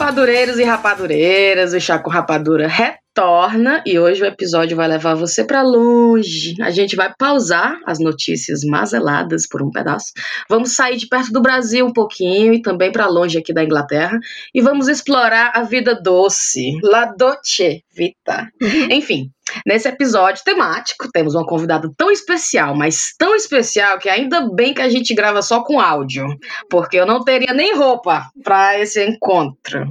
[0.00, 5.60] Rapadureiros e rapadureiras, o Chaco Rapadura retorna e hoje o episódio vai levar você para
[5.60, 6.54] longe.
[6.62, 10.06] A gente vai pausar as notícias mazeladas por um pedaço.
[10.48, 14.18] Vamos sair de perto do Brasil um pouquinho e também para longe aqui da Inglaterra
[14.54, 18.48] e vamos explorar a vida doce, la dolce vita.
[18.90, 19.30] Enfim,
[19.66, 24.82] Nesse episódio temático, temos uma convidada tão especial, mas tão especial que ainda bem que
[24.82, 26.26] a gente grava só com áudio,
[26.68, 29.90] porque eu não teria nem roupa para esse encontro.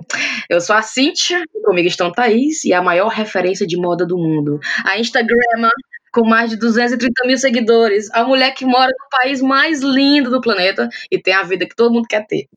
[0.50, 4.60] Eu sou a Cíntia, comigo estão Thaís e a maior referência de moda do mundo,
[4.86, 5.72] a Instagrammer
[6.12, 10.42] com mais de 230 mil seguidores, a mulher que mora no país mais lindo do
[10.42, 12.48] planeta e tem a vida que todo mundo quer ter.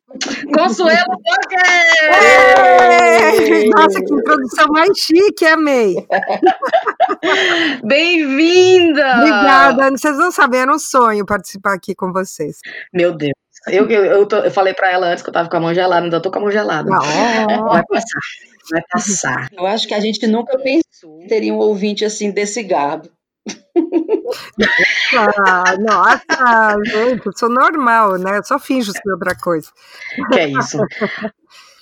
[0.54, 1.18] Consuelo!
[3.76, 5.94] Nossa, que introdução mais chique, amei!
[7.84, 9.16] Bem-vinda!
[9.16, 12.58] Obrigada, vocês não sabem, era um sonho participar aqui com vocês.
[12.92, 13.32] Meu Deus.
[13.68, 15.72] Eu, eu, eu, tô, eu falei para ela antes que eu tava com a mão
[15.72, 16.90] gelada, ainda tô com a mão gelada.
[16.90, 17.68] Não.
[17.68, 18.20] Vai passar,
[18.72, 19.48] vai passar.
[19.52, 23.08] Eu acho que a gente nunca pensou em ter um ouvinte assim desse garbo.
[25.14, 28.38] Ah, nossa, gente, eu sou normal, né?
[28.38, 29.68] Eu só finjo ser outra coisa.
[30.30, 30.78] Que é isso.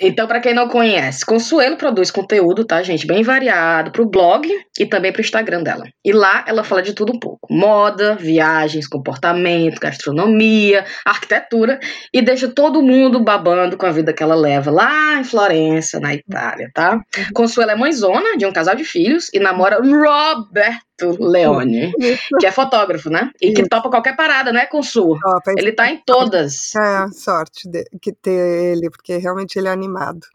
[0.02, 3.06] Então, para quem não conhece, Consuelo produz conteúdo, tá, gente?
[3.06, 5.84] Bem variado pro blog e também pro Instagram dela.
[6.02, 11.78] E lá ela fala de tudo um pouco: moda, viagens, comportamento, gastronomia, arquitetura
[12.14, 16.14] e deixa todo mundo babando com a vida que ela leva lá em Florença, na
[16.14, 16.98] Itália, tá?
[17.34, 21.92] Consuelo é mãezona de um casal de filhos e namora Roberto Leone,
[22.38, 23.30] que é fotógrafo, né?
[23.40, 25.18] E que topa qualquer parada, né, Consul?
[25.56, 26.74] Ele tá em todas.
[26.74, 30.26] É, sorte de, que ter ele, porque realmente ele é animado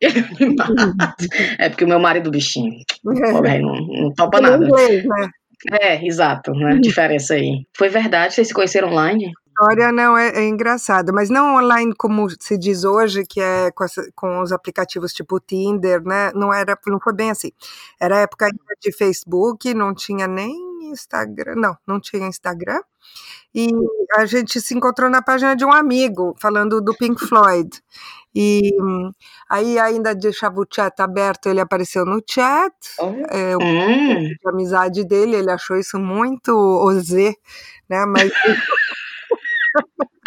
[1.58, 2.72] é porque o meu marido bichinho,
[3.44, 3.58] é.
[3.58, 4.64] não, não topa é nada.
[4.64, 5.30] Inglês, né?
[5.72, 6.78] É, exato, né?
[6.80, 7.66] Diferença aí.
[7.76, 9.30] Foi verdade, vocês se conheceram online?
[9.60, 13.84] História não é, é engraçada, mas não online como se diz hoje, que é com,
[13.84, 16.32] essa, com, os aplicativos tipo Tinder, né?
[16.34, 17.52] Não era, não foi bem assim.
[18.00, 18.48] Era época
[18.80, 22.80] de Facebook, não tinha nem Instagram, não, não tinha Instagram.
[23.54, 23.68] E
[24.14, 27.68] a gente se encontrou na página de um amigo falando do Pink Floyd.
[28.34, 28.70] E
[29.50, 32.72] aí ainda deixava o chat aberto, ele apareceu no chat,
[33.28, 34.22] é, o hum.
[34.22, 37.34] de amizade dele, ele achou isso muito osé,
[37.88, 38.06] né?
[38.06, 38.30] Mas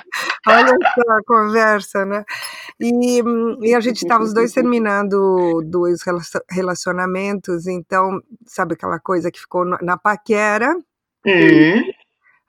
[0.48, 2.24] Olha só a conversa, né?
[2.80, 3.22] E,
[3.62, 6.02] e a gente estava os dois terminando dois
[6.52, 10.76] relacionamentos, então, sabe aquela coisa que ficou na paquera?
[11.26, 11.84] Hum.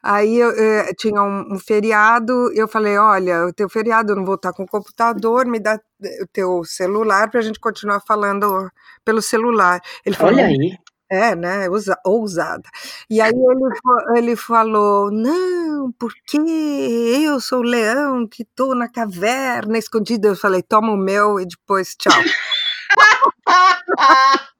[0.03, 4.17] Aí eu, eu, eh, tinha um, um, feriado, eu falei, olha, o teu feriado eu
[4.17, 5.81] não vou estar com o computador, me dá
[6.21, 8.71] o teu celular para a gente continuar falando
[9.03, 9.81] pelo celular.
[10.05, 10.77] Ele falou, olha aí.
[11.15, 11.67] É, né?
[12.05, 12.69] Ousada.
[13.09, 19.79] E aí ele, ele falou: não, porque eu sou o leão que estou na caverna
[19.79, 20.29] escondido.
[20.29, 22.13] Eu falei: toma o meu e depois tchau.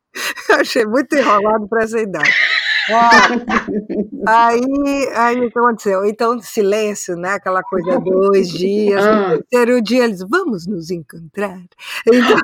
[0.61, 2.33] Achei muito enrolado para essa idade.
[4.27, 4.61] Ah, aí,
[5.17, 6.05] aí o que aconteceu?
[6.05, 7.35] Então, silêncio, né?
[7.35, 9.05] Aquela coisa, dois dias.
[9.05, 9.31] Ah.
[9.31, 11.59] No terceiro dia, eles vamos nos encontrar.
[12.07, 12.39] Então,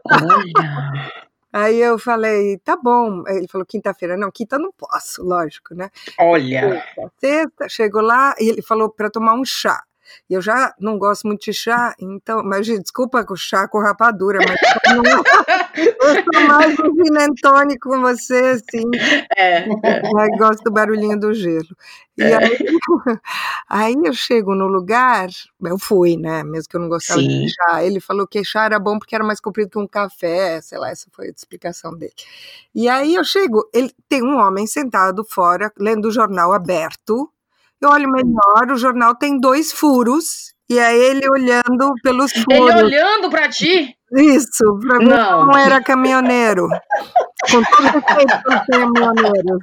[1.53, 3.25] Aí eu falei, tá bom.
[3.27, 4.17] Ele falou, quinta-feira.
[4.17, 5.91] Não, quinta não posso, lógico, né?
[6.19, 6.85] Olha.
[7.19, 9.83] Sexta, chegou lá e ele falou para tomar um chá.
[10.29, 14.39] E eu já não gosto muito de chá, então, mas desculpa com chá com rapadura,
[14.39, 14.61] mas
[14.95, 15.03] não,
[15.77, 18.85] eu sou mais um gin com você, assim.
[19.37, 19.67] É.
[20.13, 21.77] Mas gosto do barulhinho do gelo.
[22.17, 22.37] E é.
[22.37, 22.59] aí,
[23.69, 25.29] aí eu chego no lugar,
[25.63, 26.43] eu fui, né?
[26.45, 27.47] Mesmo que eu não gostava Sim.
[27.47, 27.83] de chá.
[27.83, 30.91] Ele falou que chá era bom porque era mais comprido que um café, sei lá,
[30.91, 32.13] essa foi a explicação dele.
[32.75, 37.31] E aí eu chego, ele tem um homem sentado fora, lendo o jornal aberto,
[37.81, 42.75] eu olho melhor, o jornal tem dois furos, e é ele olhando pelos furos.
[42.75, 43.95] Ele olhando para ti?
[44.17, 45.47] Isso, para mim não.
[45.47, 46.69] não era caminhoneiro.
[47.51, 49.63] Com todo respeito caminhoneiros.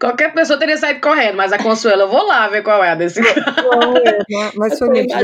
[0.00, 2.94] Qualquer pessoa teria saído correndo, mas a Consuelo, eu vou lá ver qual é a
[2.96, 3.34] desse é,
[4.56, 5.14] Mas foi muito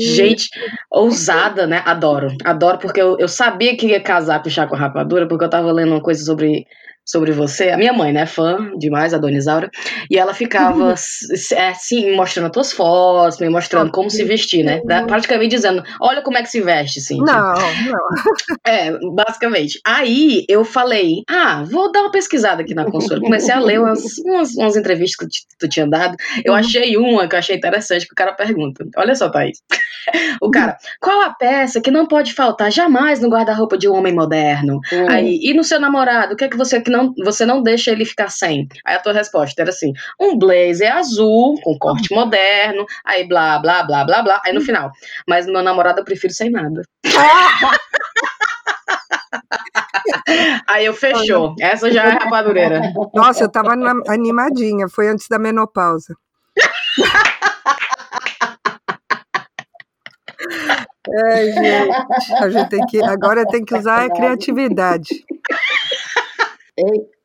[0.00, 0.48] Gente,
[0.90, 1.82] ousada, né?
[1.84, 2.28] Adoro.
[2.44, 5.72] Adoro, porque eu, eu sabia que ia casar com o Chaco Rapadura, porque eu tava
[5.72, 6.66] lendo uma coisa sobre
[7.04, 7.70] sobre você.
[7.70, 9.70] A minha mãe, né, fã demais, a Dona Isaura,
[10.10, 10.94] e ela ficava
[11.52, 14.80] é, assim, mostrando as tuas fotos, me mostrando como se vestir, né?
[15.06, 17.18] Praticamente dizendo, olha como é que se veste, assim.
[17.18, 18.04] Não, não.
[18.66, 19.78] É, basicamente.
[19.86, 23.20] Aí eu falei, ah, vou dar uma pesquisada aqui na consulta.
[23.20, 26.16] Comecei a ler umas, umas, umas entrevistas que tu tinha dado.
[26.44, 26.58] Eu uhum.
[26.58, 28.86] achei uma que eu achei interessante, que o cara pergunta.
[28.96, 29.58] Olha só, Thaís.
[30.40, 34.14] o cara, qual a peça que não pode faltar jamais no guarda-roupa de um homem
[34.14, 34.80] moderno?
[34.92, 35.10] Uhum.
[35.10, 37.90] Aí, e no seu namorado, o que é que você que não, você não deixa
[37.90, 38.68] ele ficar sem.
[38.84, 43.82] Aí a tua resposta era assim: um blazer azul, com corte moderno, aí blá, blá,
[43.82, 44.40] blá, blá, blá.
[44.44, 44.90] Aí no final,
[45.28, 46.82] mas meu namorado eu prefiro sem nada.
[50.68, 51.54] Aí eu fechou.
[51.60, 52.80] Essa já é rapadureira.
[53.14, 53.74] Nossa, eu tava
[54.08, 54.88] animadinha.
[54.88, 56.14] Foi antes da menopausa.
[61.06, 65.24] É, gente, a gente tem que, agora tem que usar a criatividade.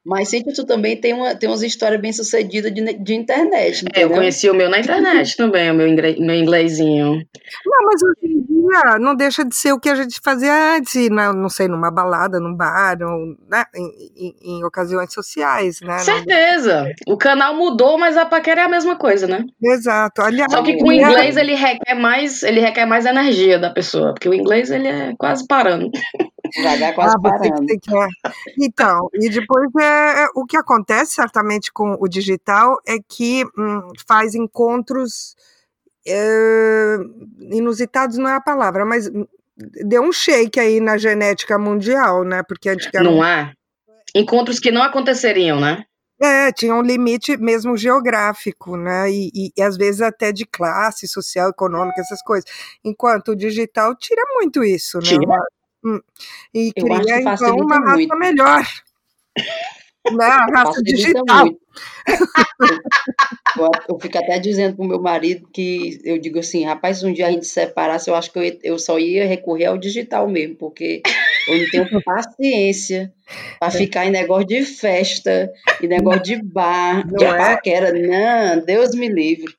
[0.06, 3.86] Mas tu também tem, uma, tem umas histórias bem sucedidas de, de internet.
[3.94, 7.22] É, eu conheci o meu na internet também, o meu, inglês, meu inglesinho.
[7.66, 11.10] Não, mas hoje em dia não deixa de ser o que a gente fazia antes,
[11.10, 16.00] na, não sei, numa balada, num bar, ou, né, em, em, em, ocasiões sociais, né?
[16.00, 16.92] Certeza.
[17.08, 19.46] O canal mudou, mas a paquera é a mesma coisa, né?
[19.62, 20.22] Exato.
[20.22, 24.14] Aliás, Só que com o inglês ele requer mais, ele requer mais energia da pessoa,
[24.14, 25.92] porque o inglês ele é quase parando.
[26.56, 27.66] Devagar quase ah, parando.
[27.66, 27.92] Que, que.
[28.60, 33.92] Então, e depois é, é, o que acontece certamente com o digital é que hum,
[34.08, 35.36] faz encontros
[36.08, 36.98] é,
[37.52, 39.10] inusitados não é a palavra, mas
[39.86, 42.42] deu um shake aí na genética mundial, né?
[42.44, 43.14] Porque antigamente...
[43.14, 43.52] Não há?
[44.16, 45.84] Encontros que não aconteceriam, né?
[46.22, 49.10] É, tinha um limite mesmo geográfico, né?
[49.10, 52.50] E, e, e, às vezes até de classe social, econômica, essas coisas.
[52.84, 55.04] Enquanto o digital tira muito isso, né?
[55.04, 55.38] Tira.
[55.84, 56.00] Hum.
[56.54, 58.18] E Eu cria, então, uma raça muito.
[58.18, 58.64] melhor.
[60.12, 60.26] né?
[60.26, 61.48] A raça digital.
[63.58, 67.14] eu, eu, fico até dizendo pro meu marido que eu digo assim, rapaz, se um
[67.14, 70.28] dia a gente se separasse, eu acho que eu, eu só ia recorrer ao digital
[70.28, 71.02] mesmo, porque
[71.48, 73.14] eu não tenho paciência
[73.60, 73.72] para é.
[73.72, 77.38] ficar em negócio de festa, em negócio de bar, não de é?
[77.38, 77.94] paquera.
[77.94, 79.59] Não, Deus me livre.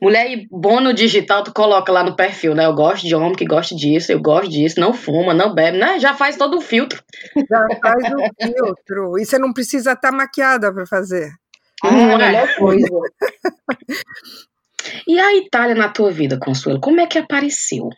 [0.00, 2.66] Mulher bom no digital, tu coloca lá no perfil, né?
[2.66, 5.98] Eu gosto de homem que gosta disso, eu gosto disso, não fuma, não bebe, né?
[5.98, 7.02] Já faz todo o filtro.
[7.34, 9.18] Já faz o filtro.
[9.18, 11.30] E você não precisa estar tá maquiada para fazer.
[11.82, 12.88] Ah, não é a melhor coisa.
[15.08, 17.88] e a Itália na tua vida, Consuelo, como é que apareceu?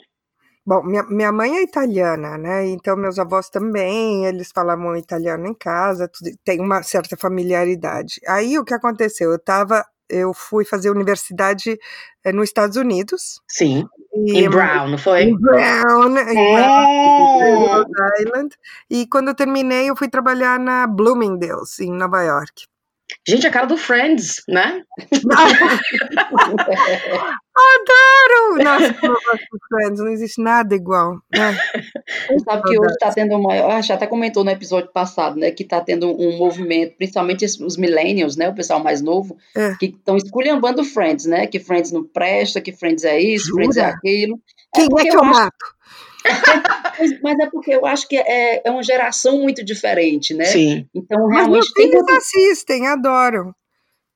[0.65, 2.69] Bom, minha, minha mãe é italiana, né?
[2.69, 8.21] Então meus avós também, eles falavam italiano em casa, tudo, tem uma certa familiaridade.
[8.29, 9.31] Aí o que aconteceu?
[9.31, 11.79] Eu estava eu fui fazer universidade
[12.25, 13.41] é, nos Estados Unidos.
[13.49, 13.87] Sim.
[14.15, 15.23] E, em Brown, não foi?
[15.23, 17.85] Em Brown, em Brown,
[18.21, 18.57] Island.
[18.91, 22.67] E quando eu terminei, eu fui trabalhar na Bloomingdale's, em Nova York.
[23.27, 24.83] Gente, a cara do Friends, né?
[27.55, 28.65] Adoro!
[28.65, 28.95] Nossa,
[29.69, 31.21] Friends, não existe nada igual.
[31.33, 31.57] Né?
[32.45, 33.53] Sabe que hoje está tendo uma.
[33.53, 35.53] A gente até comentou no episódio passado, né?
[35.53, 38.49] Que está tendo um movimento, principalmente os millennials, né?
[38.49, 39.77] O pessoal mais novo, é.
[39.77, 41.47] que estão esculhambando Friends, né?
[41.47, 43.63] Que Friends não presta, que Friends é isso, Jura?
[43.63, 44.41] Friends é aquilo.
[44.75, 45.55] Quem é, é que eu, eu mato?
[47.23, 50.45] mas, é porque eu acho que é, é uma geração muito diferente, né?
[50.45, 50.87] Sim.
[50.95, 51.49] Então, realmente.
[51.49, 53.53] Mas meus filhos assistem, adoram.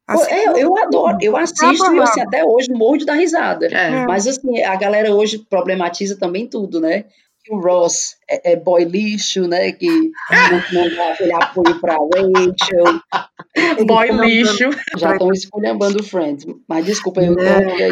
[0.09, 3.67] Assim, eu, eu adoro, eu assisto e assim, até hoje morro de dar risada.
[3.67, 4.07] É.
[4.07, 7.07] Mas assim, a galera hoje problematiza também tudo, né?
[7.45, 9.73] Que o Ross é, é boy lixo, né?
[9.73, 13.85] Que não, não dá aquele apoio pra Rachel.
[13.85, 14.71] boy lixo.
[14.97, 16.47] Já estão esculhambando o Friends.
[16.69, 17.91] Mas desculpa, eu é.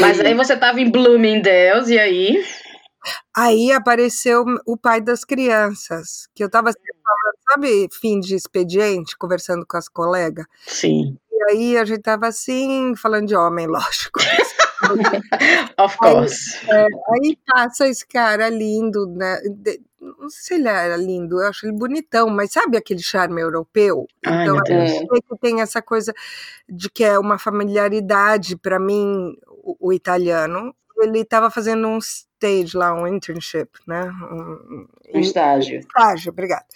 [0.00, 2.42] Mas aí você tava em Bloomingdale's, e aí?
[3.34, 6.72] Aí apareceu o pai das crianças, que eu estava
[7.48, 10.46] sabe, fim de expediente, conversando com as colegas?
[10.66, 11.16] Sim.
[11.30, 14.20] E aí a gente estava assim, falando de homem, lógico.
[15.78, 16.58] of course.
[16.68, 19.40] Aí, é, aí, passa esse cara lindo, né?
[20.00, 24.06] Não sei se ele era lindo, eu acho ele bonitão, mas sabe aquele charme europeu?
[24.24, 26.12] Ai, então, é, que tem essa coisa
[26.68, 30.74] de que é uma familiaridade para mim, o, o italiano.
[30.98, 31.98] Ele estava fazendo um
[32.36, 34.04] stage lá, um internship, né?
[34.30, 35.78] Um, um estágio.
[35.78, 36.66] Estágio, obrigada.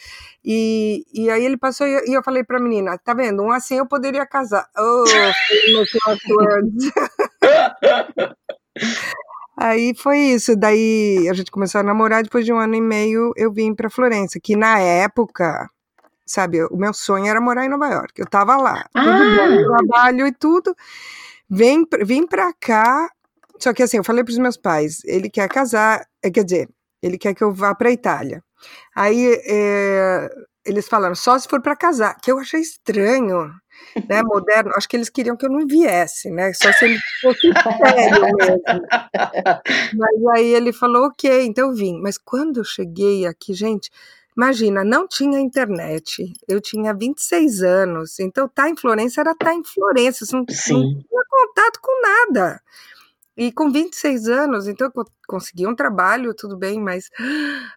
[0.44, 3.42] E, e aí ele passou e eu falei para a menina, tá vendo?
[3.42, 4.68] Um assim eu poderia casar.
[4.76, 5.04] Oh,
[9.56, 10.56] Aí foi isso.
[10.56, 12.22] Daí a gente começou a namorar.
[12.22, 15.68] Depois de um ano e meio, eu vim para Florença, que na época,
[16.24, 18.18] sabe, o meu sonho era morar em Nova York.
[18.18, 19.04] Eu tava lá, ah.
[19.04, 20.74] tudo bom, trabalho e tudo.
[21.50, 23.10] Vem, vim para cá
[23.60, 26.68] só que assim, eu falei para os meus pais, ele quer casar, eh, quer dizer,
[27.02, 28.42] ele quer que eu vá para a Itália.
[28.94, 30.28] Aí é,
[30.64, 33.50] eles falaram, só se for para casar, que eu achei estranho,
[34.08, 37.40] né, moderno, acho que eles queriam que eu não viesse, né, só se ele fosse
[37.40, 38.62] sério mesmo.
[39.94, 42.00] Mas aí ele falou, ok, então eu vim.
[42.00, 43.90] Mas quando eu cheguei aqui, gente,
[44.36, 49.64] imagina, não tinha internet, eu tinha 26 anos, então tá em Florença era tá em
[49.64, 52.60] Florença, não, não tinha contato com nada.
[53.36, 57.08] E com 26 anos, então eu consegui um trabalho, tudo bem, mas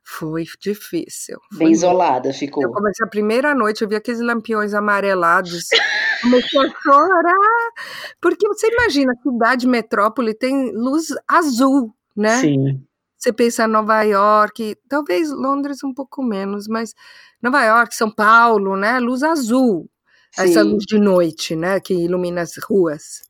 [0.04, 1.40] foi difícil.
[1.50, 2.64] Foi bem isolada ficou.
[2.64, 5.68] Eu comecei a primeira noite, eu vi aqueles lampiões amarelados,
[6.22, 7.72] comecei a chorar,
[8.20, 12.38] porque você imagina, cidade metrópole tem luz azul, né?
[12.38, 12.84] Sim.
[13.18, 16.94] Você pensa em Nova York, talvez Londres um pouco menos, mas
[17.42, 19.00] Nova York, São Paulo, né?
[19.00, 19.90] Luz azul,
[20.36, 20.42] Sim.
[20.42, 21.80] essa luz de noite, né?
[21.80, 23.22] Que ilumina as ruas.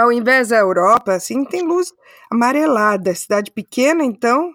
[0.00, 1.92] Ao invés da Europa, assim, tem luz
[2.30, 4.50] amarelada, cidade pequena, então.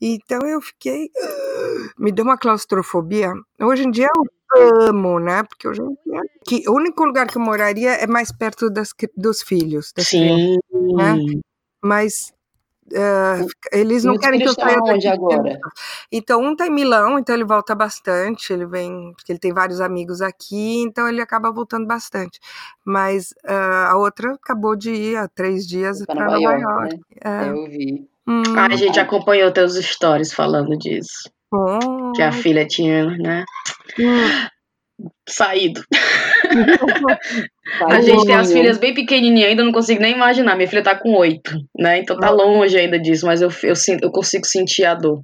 [0.00, 1.10] Então eu fiquei.
[1.98, 3.32] Me deu uma claustrofobia.
[3.60, 5.42] Hoje em dia eu amo, né?
[5.42, 6.22] Porque hoje em dia.
[6.46, 9.92] Que, o único lugar que eu moraria é mais perto das, dos filhos.
[9.96, 10.20] Das Sim.
[10.20, 10.60] Crianças,
[10.96, 11.40] né?
[11.82, 12.32] Mas
[12.92, 15.58] Uh, eles não querem que eu saia onde agora?
[16.12, 19.80] Então, um tá em Milão, então ele volta bastante, ele vem, porque ele tem vários
[19.80, 22.38] amigos aqui, então ele acaba voltando bastante.
[22.84, 26.62] Mas uh, a outra acabou de ir há três dias para Nova, Nova, York.
[26.62, 26.94] York.
[26.94, 27.00] Né?
[27.24, 27.48] É.
[27.48, 28.08] Eu vi.
[28.26, 28.42] Hum.
[28.56, 31.30] Ah, a gente acompanhou teus stories falando disso.
[31.52, 32.12] Oh.
[32.14, 33.44] Que a filha tinha, né?
[33.98, 34.53] Hum
[35.28, 35.82] saído.
[37.88, 40.56] a gente tem as filhas bem pequenininhas ainda, não consigo nem imaginar.
[40.56, 41.98] Minha filha tá com oito, né?
[41.98, 45.22] Então tá longe ainda disso, mas eu, eu, eu consigo sentir a dor.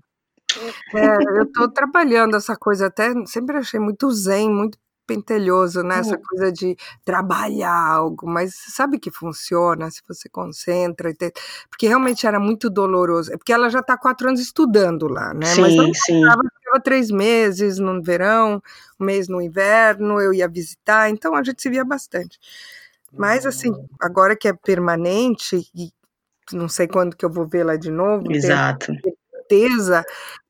[0.95, 5.99] É, eu tô trabalhando essa coisa até, sempre achei muito zen, muito pentelhoso, né?
[5.99, 6.23] Essa uhum.
[6.23, 11.13] coisa de trabalhar algo, mas sabe que funciona se você concentra,
[11.69, 13.33] porque realmente era muito doloroso.
[13.33, 15.47] É porque ela já está quatro anos estudando lá, né?
[15.47, 16.23] Sim, mas não sim.
[16.23, 18.63] ficava três meses no verão,
[18.99, 22.39] um mês no inverno, eu ia visitar, então a gente se via bastante.
[23.13, 23.89] Mas assim, hum.
[24.01, 25.93] agora que é permanente, e
[26.53, 28.31] não sei quando que eu vou vê-la de novo.
[28.31, 28.93] Exato
[29.51, 30.05] certeza.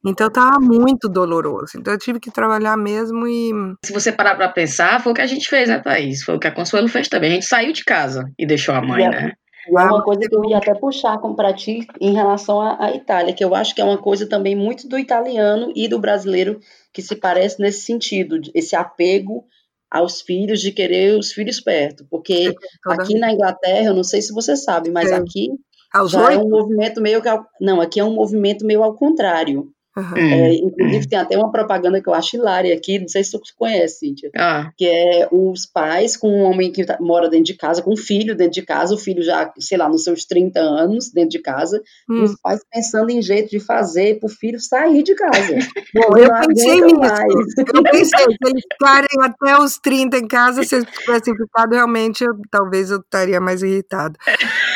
[0.04, 1.72] Então tava muito doloroso.
[1.76, 3.50] Então eu tive que trabalhar mesmo e.
[3.84, 6.22] Se você parar para pensar, foi o que a gente fez, né, Thaís?
[6.22, 7.30] Foi o que a Consuelo fez também.
[7.30, 9.32] A gente saiu de casa e deixou a mãe, é, né?
[9.68, 13.34] é uma coisa que eu ia até puxar para ti em relação à, à Itália,
[13.34, 16.58] que eu acho que é uma coisa também muito do italiano e do brasileiro
[16.92, 19.44] que se parece nesse sentido, esse apego
[19.90, 22.06] aos filhos, de querer os filhos perto.
[22.08, 22.54] Porque
[22.86, 25.16] aqui na Inglaterra, eu não sei se você sabe, mas é.
[25.16, 25.50] aqui
[25.92, 27.28] aos já é um movimento meio que.
[27.60, 29.72] Não, aqui é um movimento meio ao contrário.
[29.96, 30.16] Uhum.
[30.16, 33.40] É, inclusive, tem até uma propaganda que eu acho hilária aqui, não sei se tu
[33.56, 34.70] conhece, Cíntia, ah.
[34.76, 37.96] que é os pais com um homem que tá, mora dentro de casa, com um
[37.96, 41.40] filho dentro de casa, o filho já, sei lá, nos seus 30 anos dentro de
[41.40, 42.18] casa, hum.
[42.18, 45.58] e os pais pensando em jeito de fazer para o filho sair de casa.
[45.94, 50.76] Bom, eu pensei nisso, eu pensei, se eles ficarem até os 30 em casa, se
[50.76, 54.16] eles tivessem ficado, realmente, eu, talvez eu estaria mais irritado.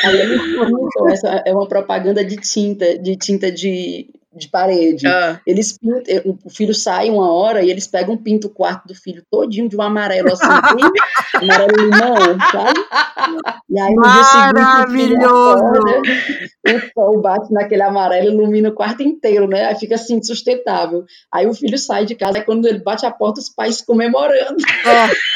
[0.03, 5.07] Aí ele perguntou, essa é uma propaganda de tinta, de tinta de de parede.
[5.07, 5.39] Ah.
[5.45, 9.23] Eles pintam, o filho sai uma hora e eles pegam, pinto o quarto do filho
[9.29, 10.45] todinho de um amarelo assim,
[11.41, 12.79] amarelo limão, sabe?
[13.69, 14.23] E aí no dia
[14.87, 19.65] seguinte o, o sol bate naquele amarelo, ilumina o quarto inteiro, né?
[19.65, 21.05] Aí fica assim, insustentável.
[21.33, 24.57] Aí o filho sai de casa, aí quando ele bate a porta, os pais comemorando.
[24.85, 25.11] É.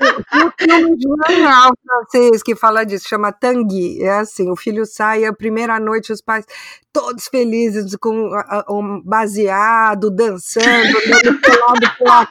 [0.00, 4.02] Um filme de jornal francês que fala disso, chama Tanguy.
[4.02, 6.44] É assim: o filho sai, a primeira noite, os pais
[6.92, 8.30] todos felizes, com
[8.68, 10.64] um baseado, dançando,
[11.40, 12.28] pelado pela.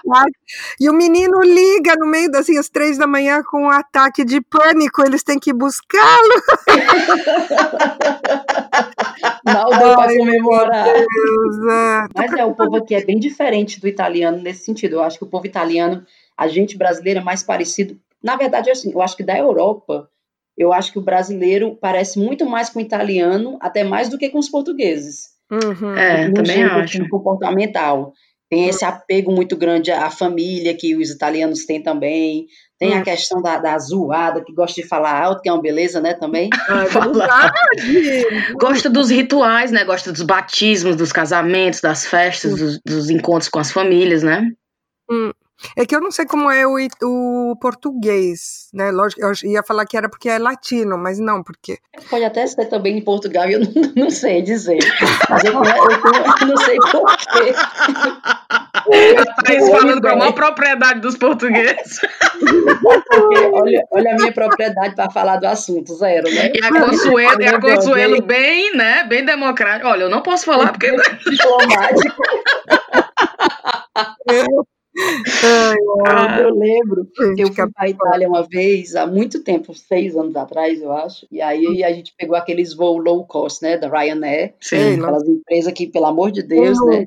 [0.79, 4.25] E o menino liga no meio das assim, às três da manhã com um ataque
[4.25, 6.43] de pânico, eles têm que buscá-lo.
[9.45, 10.85] Mal deu para comemorar.
[10.85, 12.07] Deus, é.
[12.13, 14.97] Mas é, o povo aqui é bem diferente do italiano nesse sentido.
[14.97, 16.05] Eu acho que o povo italiano
[16.37, 17.99] a gente brasileiro é mais parecido.
[18.23, 20.09] Na verdade, assim, eu acho que da Europa,
[20.57, 24.29] eu acho que o brasileiro parece muito mais com o italiano, até mais do que
[24.29, 25.29] com os portugueses.
[25.51, 25.95] Uhum.
[25.95, 27.09] É, também acho.
[27.09, 28.13] comportamental.
[28.49, 32.47] Tem esse apego muito grande à família que os italianos têm também.
[32.79, 33.03] Tem a hum.
[33.03, 36.49] questão da, da zoada, que gosta de falar alto, que é uma beleza, né, também.
[38.55, 39.83] gosta dos rituais, né?
[39.83, 42.55] Gosta dos batismos, dos casamentos, das festas, hum.
[42.55, 44.49] dos, dos encontros com as famílias, né?
[45.11, 45.31] Hum.
[45.75, 48.91] É que eu não sei como é o, o português, né?
[48.91, 51.79] Lógico, eu ia falar que era porque é latino, mas não, porque.
[52.09, 54.79] Pode até ser também em Portugal, eu não, não sei dizer.
[55.29, 57.53] Mas eu, eu, eu não sei porquê.
[59.45, 61.99] Thaís falando com a maior propriedade dos portugueses.
[62.81, 66.51] Porque, olha, olha a minha propriedade para falar do assunto, zero, né?
[66.53, 69.03] E a Consuelo, e a Consuelo bem, né?
[69.03, 69.89] Bem democrática.
[69.89, 70.91] Olha, eu não posso falar porque.
[71.29, 72.23] Diplomático.
[76.07, 80.35] Ah, eu lembro, eu fui para a Itália uma vez, há muito tempo, seis anos
[80.35, 84.55] atrás, eu acho, e aí a gente pegou aqueles voos low cost, né, da Ryanair,
[84.59, 87.05] Sim, aquelas empresas que, pelo amor de Deus, né,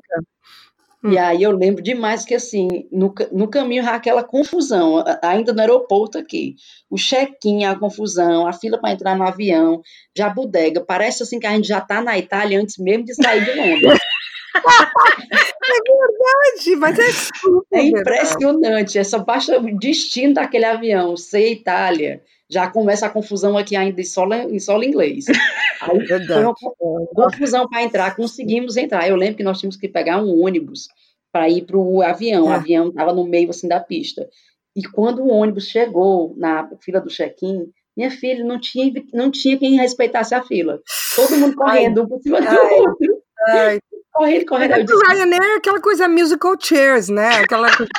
[1.03, 6.17] E aí eu lembro demais que, assim, no, no caminho aquela confusão, ainda no aeroporto
[6.17, 6.55] aqui,
[6.89, 9.81] o check-in, a confusão, a fila para entrar no avião,
[10.15, 13.43] já bodega, parece assim que a gente já está na Itália antes mesmo de sair
[13.43, 13.99] de Londres.
[14.55, 22.21] é verdade, mas é super É impressionante, essa baixa o destino daquele avião, ser Itália,
[22.49, 25.25] já começa a confusão aqui ainda em solo, em solo inglês.
[25.81, 26.33] Aí Verdade.
[26.33, 26.55] foi uma
[27.15, 29.07] confusão para entrar, conseguimos entrar.
[29.07, 30.87] Eu lembro que nós tínhamos que pegar um ônibus
[31.31, 32.45] para ir para o avião.
[32.45, 32.55] O É.
[32.55, 34.27] avião estava no meio assim da pista.
[34.75, 37.65] E quando o ônibus chegou na fila do check-in,
[37.97, 40.79] minha filha não tinha, não tinha quem respeitasse a fila.
[41.15, 43.21] Todo mundo correndo um por cima do outro.
[43.47, 43.79] Ai,
[44.13, 44.75] Correndo, correndo.
[44.75, 47.29] Eu disse, Ryanair é aquela coisa musical chairs, né?
[47.43, 47.89] Aquela coisa.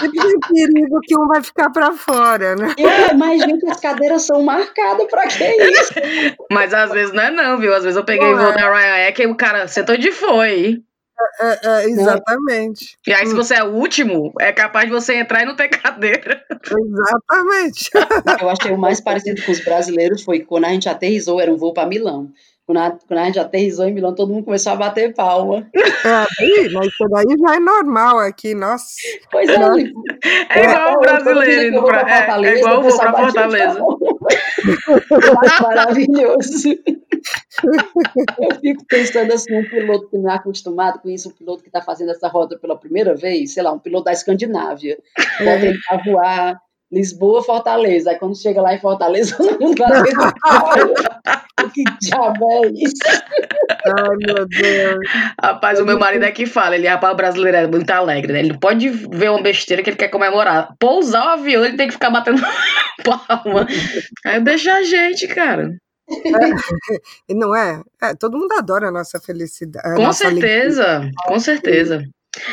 [0.00, 0.40] Sempre tem
[0.70, 2.74] perigo que um vai ficar para fora, né?
[2.78, 5.92] "É, mas gente, as cadeiras são marcadas para que isso?
[6.50, 7.72] Mas às vezes não é não, viu?
[7.74, 8.54] Às vezes eu peguei Não voo é.
[8.54, 10.82] da Ryanair que o cara sentou de foi.
[11.40, 12.96] É, é, exatamente.
[13.06, 15.68] E aí, se você é o último, é capaz de você entrar e não ter
[15.68, 16.42] cadeira.
[16.50, 17.90] Exatamente.
[18.40, 21.56] Eu achei o mais parecido com os brasileiros foi quando a gente aterrizou, era um
[21.56, 22.30] voo para Milão.
[22.70, 25.68] Quando a, quando a gente aterrizou em Milão, todo mundo começou a bater palma.
[25.74, 28.94] É, mas isso daí já é normal aqui, nossa.
[29.28, 29.80] Pois é, Nossa.
[30.50, 33.80] É igual o brasileiro indo pra, é, é igual o pra Fortaleza.
[35.62, 36.78] Maravilhoso.
[38.40, 41.68] Eu fico pensando assim, um piloto que não é acostumado com isso, um piloto que
[41.70, 44.96] está fazendo essa rota pela primeira vez, sei lá, um piloto da Escandinávia,
[45.44, 46.60] vai tentar voar
[46.92, 48.10] Lisboa, Fortaleza.
[48.10, 52.96] Aí quando chega lá em Fortaleza, todo mundo dentro olha, que diabo é isso?
[53.86, 54.98] Ai, meu Deus.
[55.40, 58.40] Rapaz, o meu marido é que fala, ele, rapaz, o brasileiro é muito alegre, né?
[58.40, 60.74] Ele não pode ver uma besteira que ele quer comemorar.
[60.78, 62.42] Pousar o avião, ele tem que ficar batendo
[63.04, 63.66] palma.
[64.26, 65.70] Aí deixa a gente, cara.
[67.28, 67.80] E não é?
[68.02, 69.86] É, todo mundo adora a nossa felicidade.
[69.86, 70.48] a Com nossa alegria.
[70.48, 72.02] certeza, com certeza.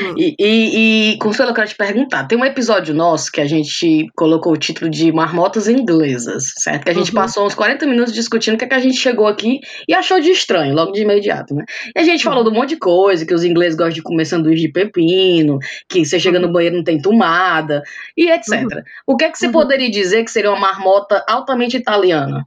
[0.02, 0.16] Hum.
[0.18, 4.08] E, e, e, Consuelo, eu quero te perguntar: tem um episódio nosso que a gente
[4.16, 6.86] colocou o título de Marmotas Inglesas, certo?
[6.86, 7.16] Que a gente Uhum.
[7.16, 10.20] passou uns 40 minutos discutindo o que, é que a gente chegou aqui e achou
[10.20, 11.64] de estranho, logo de imediato, né?
[11.96, 14.26] E a gente falou de um monte de coisa: que os ingleses gostam de comer
[14.26, 17.84] sanduíche de pepino, que você chega no banheiro e não tem tomada,
[18.18, 18.64] e etc.
[19.06, 19.52] O que é que você Uhum.
[19.54, 22.44] poderia dizer que seria uma marmota altamente italiana?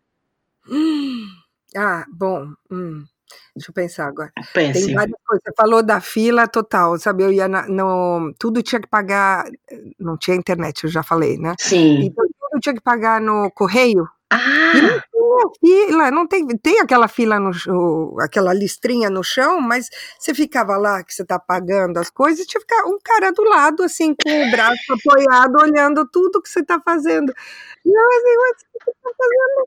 [1.76, 2.46] Ah, bom.
[2.72, 3.04] hum.
[3.56, 4.30] Deixa eu pensar agora.
[4.54, 4.94] Tem Pense.
[4.94, 5.42] várias coisas.
[5.44, 7.24] Você falou da fila total, sabe?
[7.24, 8.32] Eu ia na, no.
[8.38, 9.44] Tudo tinha que pagar.
[9.98, 11.54] Não tinha internet, eu já falei, né?
[11.58, 12.04] Sim.
[12.04, 14.04] Então tudo tinha que pagar no correio.
[14.32, 14.72] E Ah!
[15.12, 20.32] não tinha fila, não tem, tem aquela fila no aquela listrinha no chão, mas você
[20.32, 23.82] ficava lá que você tá pagando as coisas, tinha que ficar um cara do lado,
[23.82, 27.32] assim, com o braço apoiado, olhando tudo que você tá fazendo.
[27.84, 29.66] E eu assim, mas você tá fazendo o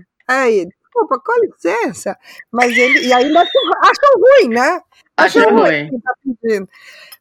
[0.00, 0.06] quê?
[0.26, 2.16] Aí, desculpa, com licença.
[2.50, 4.80] Mas ele, e ainda acham ruim, né?
[5.16, 5.90] Achou Acham ruim.
[5.90, 6.66] que tá.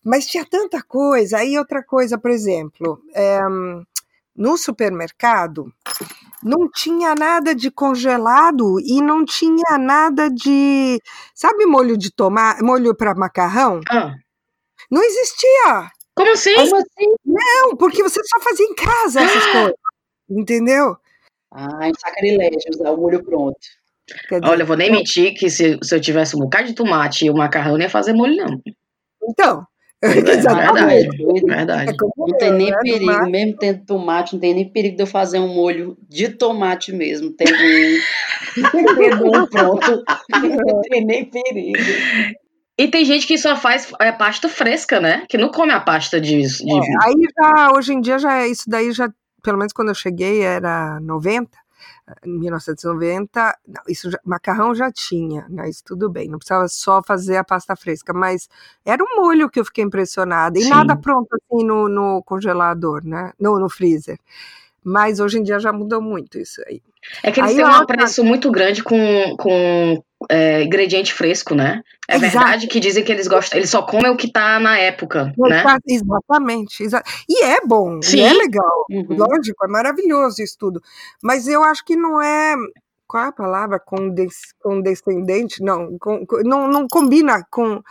[0.04, 1.38] Mas tinha tanta coisa.
[1.38, 3.40] Aí outra coisa, por exemplo, é,
[4.36, 5.72] no supermercado
[6.42, 11.02] não tinha nada de congelado e não tinha nada de,
[11.36, 13.82] sabe, molho de tomate, molho para macarrão?
[13.90, 14.16] Ah,
[14.90, 15.92] Não existia.
[16.16, 16.56] como assim?
[16.56, 17.14] Como assim?
[17.26, 19.74] Não, porque você só fazia em casa essas coisas.
[20.30, 20.96] Entendeu?
[21.52, 23.58] Ai, sacrilégio, usar o molho pronto.
[24.32, 27.26] Dizer, Olha, eu vou nem mentir que se, se eu tivesse um bocado de tomate
[27.26, 28.60] e o macarrão, eu não ia fazer molho, não.
[29.30, 29.64] então,
[30.04, 31.18] é, exatamente.
[31.18, 31.46] Doido.
[31.46, 31.92] Verdade.
[31.92, 33.30] É Não tem nem né, perigo, mar.
[33.30, 37.32] mesmo tendo tomate, não tem nem perigo de eu fazer um molho de tomate mesmo,
[37.34, 40.04] tendo um, tendo um pronto.
[40.42, 41.78] Não tem nem perigo.
[42.80, 45.26] E tem gente que só faz é, pasta fresca, né?
[45.28, 46.40] Que não come a pasta de.
[46.42, 49.10] de- É, aí já, hoje em dia, já é isso daí já,
[49.44, 51.58] pelo menos quando eu cheguei, era 90,
[52.26, 57.02] em 1990, não, isso já- macarrão já tinha, né, isso tudo bem, não precisava só
[57.04, 58.50] fazer a pasta fresca, mas
[58.86, 60.70] era um molho que eu fiquei impressionada, e Sim.
[60.70, 64.20] nada pronto assim no, no congelador, né, no, no freezer.
[64.84, 66.82] Mas hoje em dia já mudou muito isso aí.
[67.24, 71.56] É que eles Aí têm um outra- apreço muito grande com, com é, ingrediente fresco,
[71.56, 71.82] né?
[72.10, 72.32] É Exato.
[72.32, 75.60] verdade que dizem que eles gostam, eles só comem o que tá na época, né?
[75.62, 76.84] Exa- Exatamente.
[76.84, 78.18] exa- E é bom, Sim.
[78.18, 78.86] e é legal.
[78.90, 79.06] Uhum.
[79.18, 80.82] Lógico, é maravilhoso isso tudo.
[81.24, 82.56] Mas eu acho que não é.
[83.08, 83.80] Qual é a palavra?
[83.80, 85.64] Condes- Condescendente?
[85.64, 87.82] Não, com- com- não, não combina com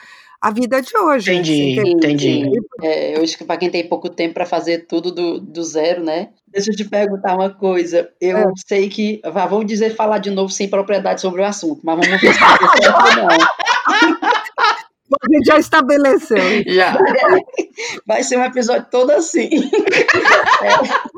[0.40, 1.32] a vida de hoje.
[1.32, 1.92] Entendi, entendeu?
[1.92, 2.60] entendi.
[2.82, 6.02] É, eu acho que para quem tem pouco tempo para fazer tudo do, do zero,
[6.04, 6.28] né?
[6.46, 8.08] Deixa eu te perguntar uma coisa.
[8.20, 8.44] Eu É.
[8.66, 9.20] sei que.
[9.24, 12.40] vá, Vamos dizer falar de novo sem propriedade sobre o assunto, mas vamos ver se
[12.40, 13.28] não.
[15.10, 16.36] A gente já estabeleceu.
[16.66, 16.96] Já.
[18.06, 19.48] Vai ser um episódio todo assim.
[20.62, 20.68] É.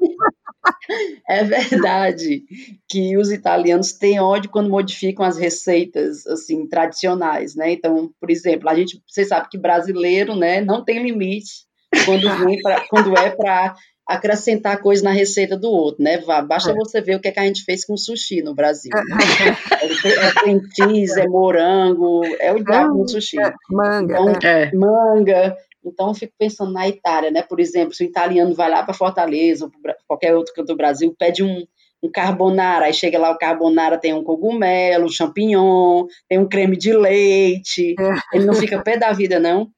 [1.28, 2.42] É verdade
[2.88, 7.72] que os italianos têm ódio quando modificam as receitas assim tradicionais, né?
[7.72, 11.66] Então, por exemplo, a gente, você sabe que brasileiro, né, não tem limite
[12.04, 13.74] quando vem pra, quando é para
[14.06, 16.18] acrescentar coisa na receita do outro, né?
[16.46, 16.74] Basta é.
[16.74, 18.90] você ver o que, é que a gente fez com sushi no Brasil.
[18.92, 19.56] Né?
[19.80, 23.40] é cream cheese, é morango, é o diabo no sushi.
[23.40, 24.14] É, manga.
[24.14, 24.70] Então, é.
[24.74, 25.56] Manga.
[25.84, 27.42] Então, eu fico pensando na Itália, né?
[27.42, 29.72] Por exemplo, se o italiano vai lá para Fortaleza ou
[30.06, 31.64] qualquer outro canto do Brasil, pede um,
[32.02, 36.76] um carbonara, aí chega lá o carbonara tem um cogumelo, um champignon, tem um creme
[36.76, 38.36] de leite, é.
[38.36, 39.70] ele não fica pé da vida, não?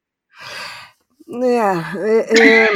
[1.42, 2.68] É, é, é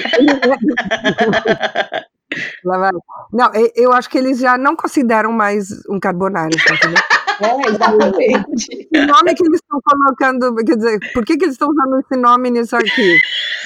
[3.32, 7.02] não, eu acho que eles já não consideram mais um carbonara, entendeu?
[7.40, 8.88] É, exatamente.
[8.94, 12.20] O nome que eles estão colocando, quer dizer, por que, que eles estão usando esse
[12.20, 13.18] nome nisso aqui?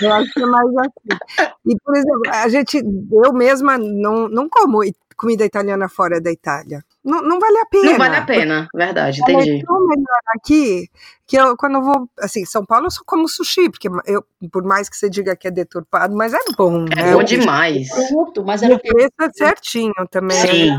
[0.03, 1.19] Eu acho que é mais assim.
[1.67, 2.83] E, por exemplo, a gente,
[3.25, 4.83] eu mesma não, não como
[5.17, 6.83] comida italiana fora da Itália.
[7.05, 7.91] Não, não vale a pena.
[7.91, 9.61] Não vale a pena, verdade, entendi.
[9.61, 10.89] É tão melhor aqui
[11.31, 14.65] que eu, quando eu vou, assim, São Paulo eu só como sushi, porque eu, por
[14.65, 16.87] mais que você diga que é deturpado, mas é bom.
[16.87, 17.13] É né?
[17.13, 17.89] bom demais.
[18.09, 20.37] Pronto, mas era o preço é certinho também.
[20.37, 20.71] É Sim.
[20.71, 20.77] É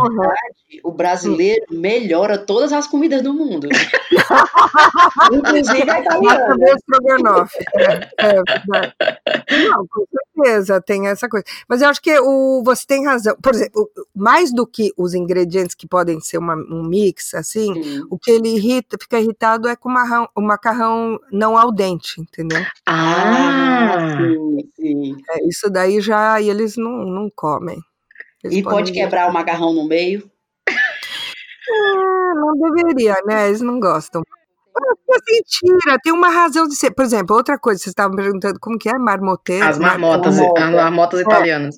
[0.83, 3.67] o brasileiro melhora todas as comidas do mundo.
[5.31, 7.47] Inclusive a italiana.
[7.75, 11.45] É, é, não, com certeza, tem essa coisa.
[11.67, 13.35] Mas eu acho que o, você tem razão.
[13.41, 18.05] Por exemplo, mais do que os ingredientes que podem ser uma, um mix, assim, Sim.
[18.09, 22.19] o que ele irrita, fica irritado é com o marrão, o macarrão não al dente,
[22.19, 22.65] entendeu?
[22.85, 25.15] Ah, sim, sim.
[25.29, 27.79] É, isso daí já eles não, não comem.
[28.43, 30.29] Eles e pode quebrar o macarrão no meio?
[30.67, 33.47] É, não deveria, né?
[33.47, 34.23] Eles não gostam.
[35.11, 36.91] Assim, tira, tem uma razão de ser.
[36.91, 39.65] Por exemplo, outra coisa, vocês estavam perguntando como que é marmoteiro.
[39.65, 40.63] As marmotas, marmota.
[40.63, 41.23] as marmotas é.
[41.23, 41.77] italianas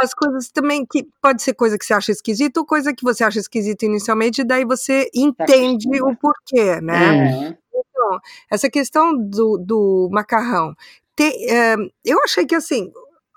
[0.00, 3.22] as coisas também que pode ser coisa que você acha esquisita ou coisa que você
[3.22, 7.12] acha esquisita inicialmente, e daí você tá entende o porquê, né?
[7.12, 7.56] Uhum.
[8.50, 10.74] Essa questão do, do macarrão.
[11.14, 12.90] Tem, é, eu achei que assim,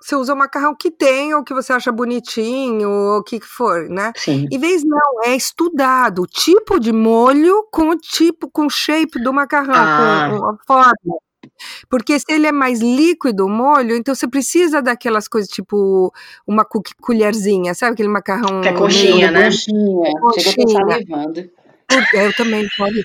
[0.03, 3.87] você usa o macarrão que tem, ou que você acha bonitinho, ou o que for,
[3.89, 4.11] né?
[4.17, 4.47] Sim.
[4.51, 9.21] Em vez não, é estudado o tipo de molho com o tipo, com o shape
[9.23, 10.29] do macarrão, ah.
[10.29, 11.17] com a forma.
[11.89, 16.11] Porque se ele é mais líquido o molho, então você precisa daquelas coisas tipo
[16.45, 16.65] uma
[17.01, 18.61] colherzinha, sabe aquele macarrão?
[18.61, 19.45] Que é coxinha, né?
[19.45, 20.11] Coxinha.
[20.19, 20.51] coxinha.
[20.51, 21.33] Chega a salivando.
[21.33, 21.62] Porque
[22.13, 23.01] eu também pode.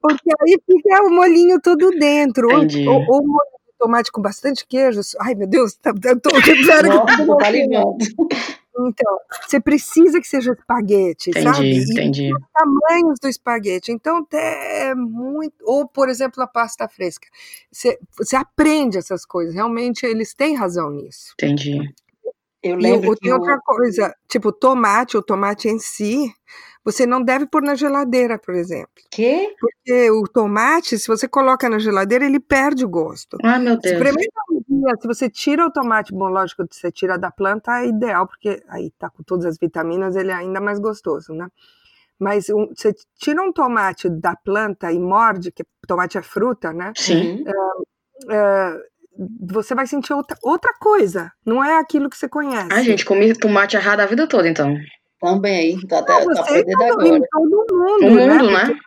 [0.00, 2.50] Porque aí fica o molhinho todo dentro.
[2.50, 2.86] Entendi.
[2.88, 5.00] Ou, ou molho de tomate com bastante queijo.
[5.20, 7.98] Ai, meu Deus, tá, eu tô, Nossa, tô.
[8.74, 11.92] Então, você precisa que seja espaguete, entendi, sabe?
[11.92, 12.24] Entendi.
[12.28, 13.92] E os tamanhos do espaguete.
[13.92, 15.54] Então, é muito.
[15.62, 17.28] Ou, por exemplo, a pasta fresca.
[17.70, 19.54] Você, você aprende essas coisas.
[19.54, 21.34] Realmente, eles têm razão nisso.
[21.34, 21.92] Entendi.
[22.62, 26.32] Eu lembro e, tem outra coisa, tipo, tomate, o tomate em si,
[26.84, 29.02] você não deve pôr na geladeira, por exemplo.
[29.10, 29.54] Que?
[29.58, 33.36] Porque o tomate, se você coloca na geladeira, ele perde o gosto.
[33.42, 33.92] Ah, meu Deus.
[33.92, 37.86] Experimenta um dia, se você tira o tomate, bom, lógico, você tira da planta, é
[37.86, 41.48] ideal, porque aí tá com todas as vitaminas, ele é ainda mais gostoso, né?
[42.18, 46.92] Mas um, você tira um tomate da planta e morde, que tomate é fruta, né?
[46.96, 47.44] Sim.
[47.44, 48.78] É, é,
[49.40, 51.30] você vai sentir outra, outra coisa.
[51.44, 52.72] Não é aquilo que você conhece.
[52.72, 54.76] A gente, come tomate errado a vida toda, então.
[55.20, 57.20] Também, tá até tá aprendendo agora.
[57.30, 58.68] Todo mundo, o mundo, né?
[58.68, 58.80] né?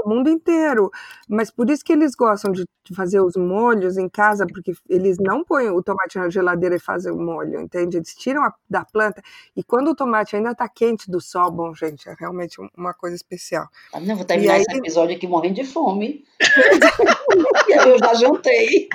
[0.00, 0.90] O mundo inteiro.
[1.28, 5.44] Mas por isso que eles gostam de fazer os molhos em casa, porque eles não
[5.44, 7.96] põem o tomate na geladeira e fazem o molho, entende?
[7.96, 9.22] Eles tiram a, da planta
[9.56, 13.14] e quando o tomate ainda tá quente do sol, bom, gente, é realmente uma coisa
[13.14, 13.68] especial.
[13.92, 16.24] Ah, não, vou terminar aí, esse episódio aqui morrendo de fome.
[17.86, 18.88] eu já jantei.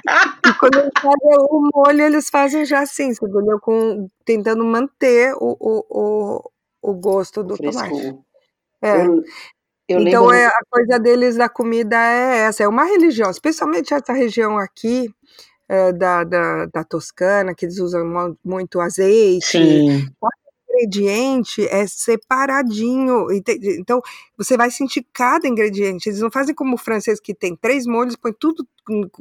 [0.46, 3.60] E quando eles fazem o molho, eles fazem já assim, entendeu?
[3.62, 6.52] Com, tentando manter o, o, o
[6.88, 8.18] o gosto do tomate.
[8.82, 9.06] É.
[9.06, 9.24] Eu,
[9.88, 10.36] eu então lembro...
[10.36, 15.10] é, a coisa deles da comida é essa, é uma religião, especialmente essa região aqui
[15.70, 19.46] é, da, da, da, Toscana, que eles usam muito azeite.
[19.46, 20.08] Sim
[20.78, 23.28] ingrediente é separadinho.
[23.32, 24.02] Então,
[24.38, 26.10] você vai sentir cada ingrediente.
[26.10, 28.68] Eles não fazem como o francês, que tem três molhos, põe tudo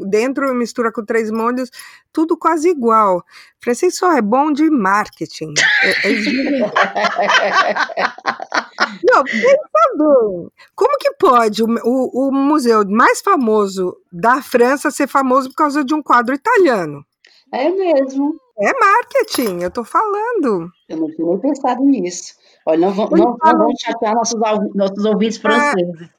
[0.09, 1.71] dentro, mistura com três molhos,
[2.13, 3.19] tudo quase igual.
[3.19, 5.55] O francês só é bom de marketing.
[5.83, 6.13] É, é
[9.11, 10.51] não, pensa bem.
[10.75, 15.85] Como que pode o, o, o museu mais famoso da França ser famoso por causa
[15.85, 17.06] de um quadro italiano?
[17.53, 18.35] É mesmo.
[18.59, 20.71] É marketing, eu tô falando.
[20.89, 22.35] Eu não tinha nem pensado nisso.
[22.65, 24.41] Olha, não, não, não, não vamos chatear nossos,
[24.75, 26.11] nossos ouvintes franceses.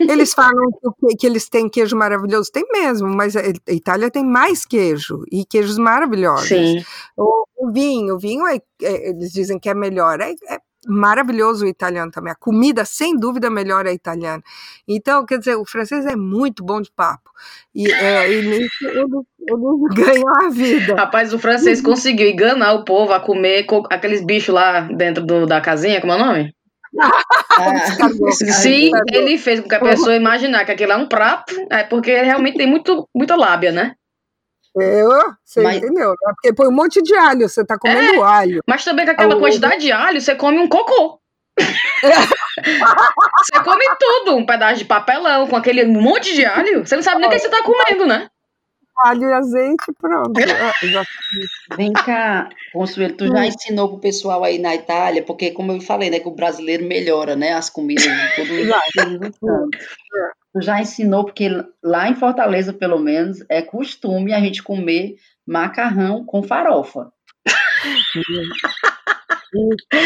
[0.00, 0.70] Eles falam
[1.00, 5.44] que, que, eles têm queijo maravilhoso, tem mesmo, mas a Itália tem mais queijo e
[5.44, 6.48] queijos maravilhosos.
[6.48, 6.84] Sim.
[7.16, 11.64] O, o vinho, o vinho é, é, eles dizem que é melhor, é, é maravilhoso
[11.64, 12.32] o italiano também.
[12.32, 14.42] A comida, sem dúvida, melhor é italiana.
[14.86, 17.30] Então, quer dizer, o francês é muito bom de papo.
[17.74, 19.04] E, é, e nisso eles,
[19.48, 20.94] eles ganham a vida.
[20.94, 25.60] Rapaz, o francês conseguiu enganar o povo a comer aqueles bichos lá dentro do, da
[25.60, 26.54] casinha, como é o nome?
[27.54, 27.76] Ah,
[28.30, 32.10] Sim, ele fez com que a pessoa imaginar que aquilo é um prato, é porque
[32.10, 33.92] realmente tem muito, muita lábia, né?
[34.74, 35.10] Eu,
[35.44, 35.76] você mas...
[35.76, 36.10] entendeu?
[36.10, 36.32] Né?
[36.34, 38.62] Porque põe um monte de alho, você tá comendo é, alho.
[38.66, 41.20] Mas também com aquela quantidade de alho, você come um cocô.
[41.58, 46.86] você come tudo, um pedaço de papelão com aquele monte de alho.
[46.86, 48.28] Você não sabe nem o que você tá comendo, né?
[49.04, 50.32] Alho e azeite, pronto.
[50.62, 53.44] Ah, Vem cá, Consuelo, tu já hum.
[53.44, 57.34] ensinou pro pessoal aí na Itália, porque como eu falei, né, que o brasileiro melhora,
[57.34, 58.48] né, as comidas de todo
[59.40, 59.70] Tu
[60.60, 61.48] já ensinou, porque
[61.82, 67.12] lá em Fortaleza, pelo menos, é costume a gente comer macarrão com farofa.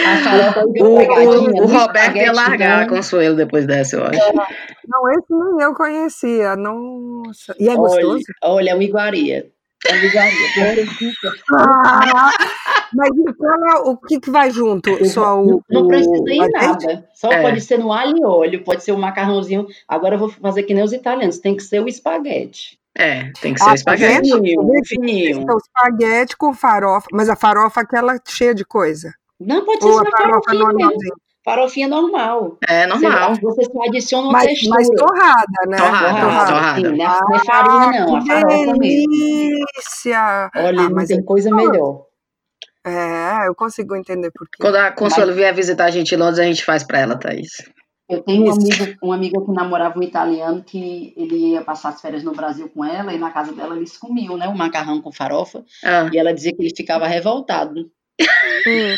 [0.04, 4.20] a farofa o, o, o Roberto ia largar a Consuelo depois dessa, eu acho.
[4.20, 6.56] É, não, esse nem eu conhecia.
[6.56, 7.54] Nossa.
[7.58, 8.24] E é gostoso?
[8.42, 9.50] Olha, olha é uma iguaria.
[9.88, 10.86] É
[11.52, 12.30] ah,
[12.94, 15.04] mas então o que, que vai junto?
[15.06, 17.08] Só o, não precisa ir nada.
[17.14, 17.42] Só é.
[17.42, 19.66] pode ser no alho e óleo, pode ser o macarrãozinho.
[19.88, 22.78] Agora eu vou fazer que nem os italianos, tem que ser o espaguete.
[22.98, 24.30] É, tem que ser ah, espaguete.
[24.30, 25.40] Fininho, fininho.
[25.40, 29.12] Então, espaguete com farofa, mas a farofa aquela cheia de coisa.
[29.38, 31.14] Não, pode ser Ou a farofa normalzinha.
[31.46, 32.58] Farofinha normal.
[32.68, 33.36] É normal.
[33.36, 34.74] Você, você só adiciona uma mas, textura.
[34.74, 35.76] Mas torrada, né?
[35.76, 36.52] Torrada, torrada.
[36.52, 36.80] torrada.
[36.80, 38.16] Sim, não, é, não é farinha, não.
[38.16, 40.50] Ah, que a farofa delícia!
[40.52, 40.68] Mesmo.
[40.68, 42.02] Olha, ah, mas tem coisa melhor.
[42.84, 44.58] É, eu consigo entender por quê.
[44.60, 45.36] Quando a Consuelo Mas...
[45.36, 47.48] vier visitar a gente em Londres, a gente faz para ela, Thaís.
[48.08, 52.00] Eu tenho um amigo, um amigo que namorava um italiano que ele ia passar as
[52.00, 55.12] férias no Brasil com ela e na casa dela eles comiam, né, o macarrão com
[55.12, 55.64] farofa.
[55.84, 56.08] Ah.
[56.12, 57.90] E ela dizia que ele ficava revoltado.
[58.18, 58.96] Hum.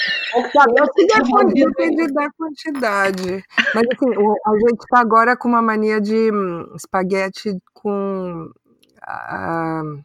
[1.52, 3.44] Depende da quantidade.
[3.74, 4.10] Mas assim,
[4.46, 8.50] a gente está agora com uma mania de hum, espaguete com.
[9.02, 10.02] Uh,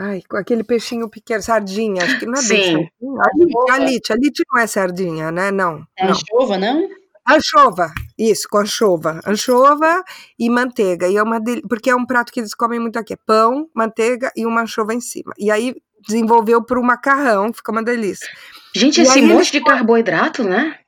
[0.00, 2.48] Ai, com aquele peixinho pequeno, sardinha, acho que não é Sim.
[2.48, 3.74] bem sardinha.
[3.74, 5.50] Alite, alite não é sardinha, né?
[5.50, 5.84] Não.
[5.96, 6.12] É não.
[6.12, 6.88] anchova, não?
[7.28, 9.20] Anchova, isso, com anchova.
[9.26, 10.04] Anchova
[10.38, 11.08] e manteiga.
[11.08, 11.60] E é uma del...
[11.68, 13.14] Porque é um prato que eles comem muito aqui.
[13.14, 15.32] É pão, manteiga e uma anchova em cima.
[15.36, 15.74] E aí
[16.06, 18.28] desenvolveu para o macarrão, fica uma delícia.
[18.74, 20.78] Gente, e esse monte de carboidrato, né?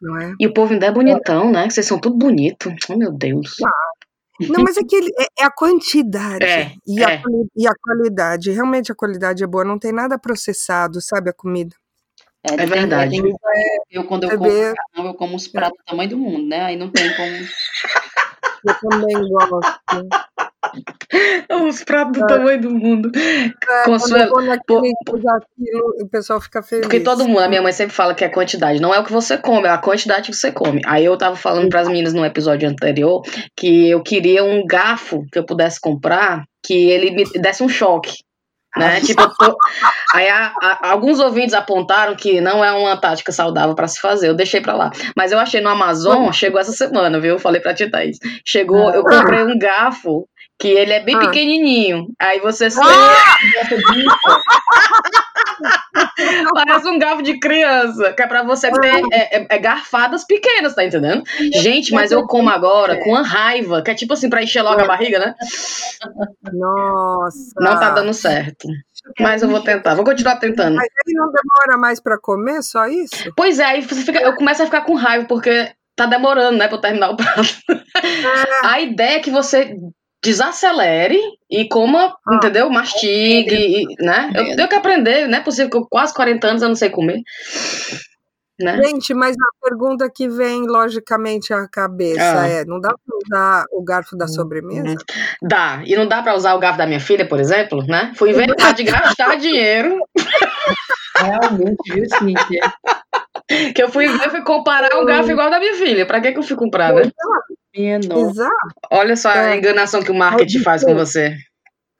[0.00, 0.34] Não é?
[0.38, 1.68] E o povo ainda é bonitão, né?
[1.68, 2.72] Vocês são tudo bonito.
[2.90, 3.56] Oh, meu Deus.
[3.64, 3.70] Ah,
[4.48, 7.16] não, mas é, que ele, é, é a quantidade é, e, é.
[7.16, 7.22] A,
[7.56, 8.50] e a qualidade.
[8.50, 11.74] Realmente a qualidade é boa, não tem nada processado, sabe, a comida.
[12.44, 13.22] É, é verdade.
[13.22, 13.36] Tem,
[13.90, 16.62] eu, quando eu como, eu como os pratos do tamanho do mundo, né?
[16.62, 17.36] Aí não tem como.
[18.64, 19.80] Eu também gosto.
[21.66, 22.26] Os pratos do é.
[22.26, 23.10] tamanho do mundo.
[23.16, 24.40] É, Consuelo.
[24.42, 26.82] Naquele, por, aquilo, o pessoal fica feliz.
[26.82, 28.80] Porque todo mundo, a minha mãe sempre fala que é quantidade.
[28.80, 30.80] Não é o que você come, é a quantidade que você come.
[30.86, 33.22] Aí eu tava falando para as meninas no episódio anterior
[33.56, 38.18] que eu queria um garfo que eu pudesse comprar que ele me desse um choque
[38.76, 39.00] né?
[39.00, 39.56] Tipo, tô...
[40.14, 44.28] aí a, a, alguns ouvintes apontaram que não é uma tática saudável para se fazer.
[44.28, 44.90] Eu deixei para lá.
[45.16, 47.32] Mas eu achei no Amazon, chegou essa semana, viu?
[47.32, 48.18] Eu falei para ti, Thaís.
[48.46, 50.26] Chegou, eu comprei um garfo
[50.58, 51.20] que ele é bem ah.
[51.20, 52.06] pequenininho.
[52.18, 53.36] Aí você ah!
[56.54, 60.74] Parece um garfo de criança, que é pra você ter é, é, é garfadas pequenas,
[60.74, 61.22] tá entendendo?
[61.54, 64.80] Gente, mas eu como agora com uma raiva, que é tipo assim, pra encher logo
[64.80, 65.34] a barriga, né?
[66.52, 67.52] Nossa.
[67.56, 68.68] Não tá dando certo.
[69.18, 70.76] Mas eu vou tentar, vou continuar tentando.
[70.76, 73.32] Mas aí não demora mais pra comer, só isso?
[73.36, 76.68] Pois é, aí você fica, eu começo a ficar com raiva, porque tá demorando, né,
[76.68, 77.42] pra eu terminar o prato.
[77.68, 78.66] É.
[78.66, 79.76] A ideia é que você
[80.22, 82.70] desacelere e coma, ah, entendeu?
[82.70, 84.30] Mastigue, e, né?
[84.34, 86.90] Eu tenho que aprender, não é possível que eu quase 40 anos eu não sei
[86.90, 87.20] comer.
[88.60, 88.80] Né?
[88.84, 92.46] Gente, mas a pergunta que vem logicamente à cabeça ah.
[92.46, 94.90] é: não dá para usar o garfo da sobremesa?
[94.90, 94.96] Uhum.
[95.42, 95.82] Dá.
[95.84, 98.12] E não dá para usar o garfo da minha filha, por exemplo, né?
[98.14, 99.98] Fui inventar de gastar dinheiro.
[101.16, 102.72] Realmente, viu, Cíntia?
[103.74, 106.06] Que eu fui, eu fui comparar um garfo igual da minha filha.
[106.06, 107.02] Para que, que eu fui comprar, né?
[107.74, 108.74] Exato.
[108.90, 109.56] Olha só a é.
[109.56, 111.36] enganação que o marketing faz com você.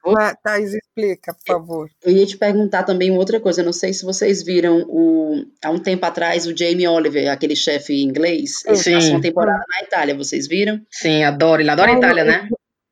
[0.04, 1.90] Ué, Thais, explica, por favor.
[2.02, 3.60] Eu ia te perguntar também outra coisa.
[3.60, 7.54] Eu não sei se vocês viram o, há um tempo atrás o Jamie Oliver, aquele
[7.54, 8.64] chefe inglês.
[8.66, 8.94] Ele Sim.
[8.94, 10.16] passou uma temporada na Itália.
[10.16, 10.80] Vocês viram?
[10.90, 11.62] Sim, adoro.
[11.62, 12.48] Ele adora a Itália, né?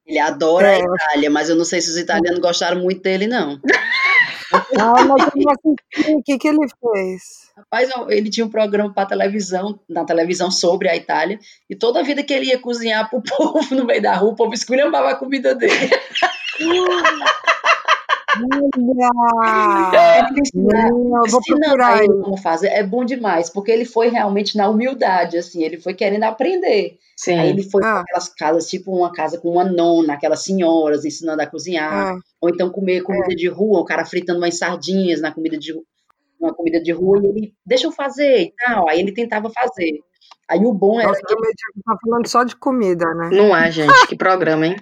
[0.07, 0.77] Ele adora é.
[0.77, 3.61] a Itália, mas eu não sei se os italianos gostaram muito dele, não.
[4.53, 6.12] Ah, mas eu não assisti.
[6.12, 7.23] O que, que ele fez?
[7.61, 12.03] Rapaz, ele tinha um programa para televisão, na televisão sobre a Itália, e toda a
[12.03, 15.16] vida que ele ia cozinhar pro povo no meio da rua, o povo esculhambava a
[15.16, 15.90] comida dele.
[16.62, 17.40] Olha!
[21.29, 22.07] Vou procurar.
[22.07, 22.68] Como fazer.
[22.68, 26.96] É bom demais, porque ele foi realmente na humildade, assim, ele foi querendo aprender.
[27.16, 27.38] Sim.
[27.38, 27.92] Aí ele foi ah.
[27.92, 32.18] para aquelas casas, tipo uma casa com uma nona, aquelas senhoras ensinando a cozinhar, ah.
[32.40, 33.37] ou então comer comida é.
[33.37, 35.75] de rua, o cara fritando umas sardinhas na comida de
[36.40, 40.00] uma comida de rua, e ele, deixa eu fazer e tal, aí ele tentava fazer.
[40.48, 41.09] Aí o bom era.
[41.09, 41.35] Nossa, que...
[41.85, 43.31] tá falando só de comida, né?
[43.31, 44.76] Não é, gente, que programa, hein?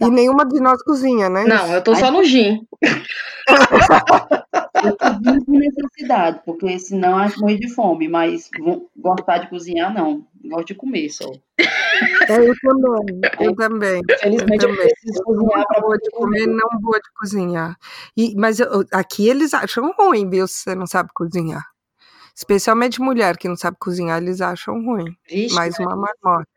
[0.00, 1.44] E nenhuma de nós cozinha, né?
[1.44, 2.66] Não, eu tô só no gin.
[4.84, 8.50] eu cozinho por necessidade, porque senão acho morrer de fome, mas
[8.96, 10.26] gostar de cozinhar, não.
[10.44, 11.30] Gosto de comer só.
[12.28, 14.02] É, eu também, eu também.
[14.20, 14.86] Felizmente eu, também.
[14.86, 17.76] eu preciso cozinhar para poder comer, não vou de cozinhar.
[18.16, 21.64] E, mas eu, aqui eles acham ruim, viu, se você não sabe cozinhar.
[22.36, 25.16] Especialmente mulher que não sabe cozinhar, eles acham ruim.
[25.30, 26.48] Vixe, Mais uma marmota.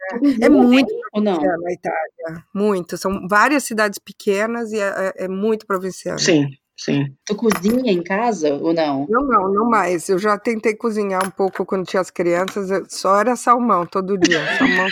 [0.41, 2.45] É, é muito provinciana na Itália.
[2.51, 2.97] Muito.
[2.97, 6.17] São várias cidades pequenas e é, é, é muito provinciana.
[6.17, 6.49] Sim.
[6.77, 7.05] Sim.
[7.25, 9.07] Tu cozinha em casa ou não?
[9.09, 10.07] Não, não, não mais.
[10.09, 14.39] Eu já tentei cozinhar um pouco quando tinha as crianças, só era salmão todo dia.
[14.57, 14.87] Salmão.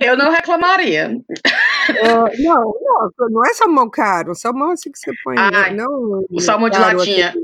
[0.00, 1.10] Eu não reclamaria.
[1.10, 4.34] Uh, não, não, não é salmão caro.
[4.34, 5.36] Salmão assim que você põe.
[5.38, 7.34] Ah, não, o salmão de latinha.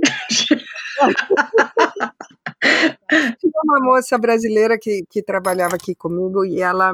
[3.38, 6.92] Tinha uma moça brasileira que, que trabalhava aqui comigo e ela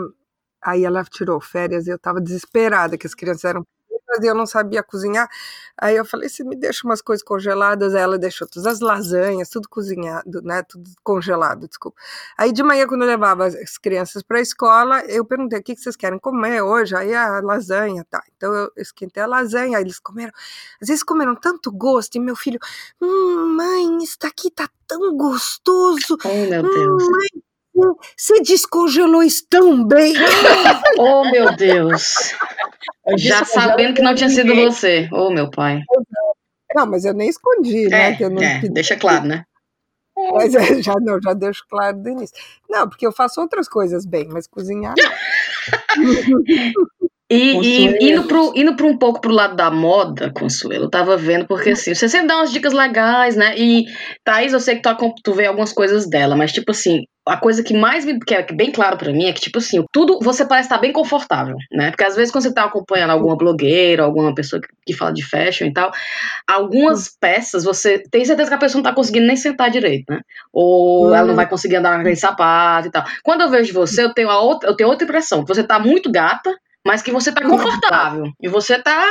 [0.62, 3.66] aí ela tirou férias e eu estava desesperada que as crianças eram
[4.22, 5.28] e eu não sabia cozinhar.
[5.78, 7.94] Aí eu falei, você me deixa umas coisas congeladas.
[7.94, 10.62] Aí ela deixou todas as lasanhas, tudo cozinhado, né?
[10.62, 12.00] Tudo congelado, desculpa.
[12.36, 15.76] Aí de manhã, quando eu levava as crianças para a escola, eu perguntei, o que
[15.76, 16.94] vocês querem comer hoje?
[16.94, 18.22] Aí a lasanha, tá.
[18.36, 20.32] Então eu esquentei a lasanha, aí eles comeram.
[20.80, 22.58] Às vezes comeram tanto gosto, e meu filho,
[23.00, 26.16] hum, mãe, isso daqui tá tão gostoso.
[26.24, 27.02] Ai, meu Deus.
[27.02, 27.42] Hum, mãe,
[28.16, 30.14] você descongelou isso tão bem.
[30.98, 32.34] oh, meu Deus.
[33.16, 35.08] Já sabendo que não tinha sido você.
[35.12, 35.82] Oh, meu pai.
[36.74, 38.16] Não, mas eu nem escondi, né?
[38.20, 38.42] É, não...
[38.42, 39.44] é, deixa claro, né?
[40.32, 42.36] Mas é, já não, já deixo claro do início.
[42.68, 44.94] Não, porque eu faço outras coisas bem, mas cozinhar.
[47.32, 51.16] E, e indo, pro, indo pro um pouco pro lado da moda, Consuelo, eu tava
[51.16, 53.56] vendo, porque assim, você sempre dá umas dicas legais, né?
[53.56, 53.84] E,
[54.24, 57.62] Thaís, eu sei que tu, tu vê algumas coisas dela, mas tipo assim, a coisa
[57.62, 60.44] que mais me que é bem claro para mim é que, tipo assim, tudo você
[60.44, 61.90] parece estar bem confortável, né?
[61.90, 65.24] Porque às vezes quando você tá acompanhando alguma blogueira, alguma pessoa que, que fala de
[65.24, 65.92] fashion e tal,
[66.44, 70.20] algumas peças você tem certeza que a pessoa não tá conseguindo nem sentar direito, né?
[70.52, 71.14] Ou hum.
[71.14, 73.04] ela não vai conseguir andar naquele sapato e tal.
[73.22, 75.78] Quando eu vejo você, eu tenho, a outra, eu tenho outra impressão, que você tá
[75.78, 76.52] muito gata,
[76.84, 78.24] mas que você tá confortável.
[78.42, 79.06] E você tá,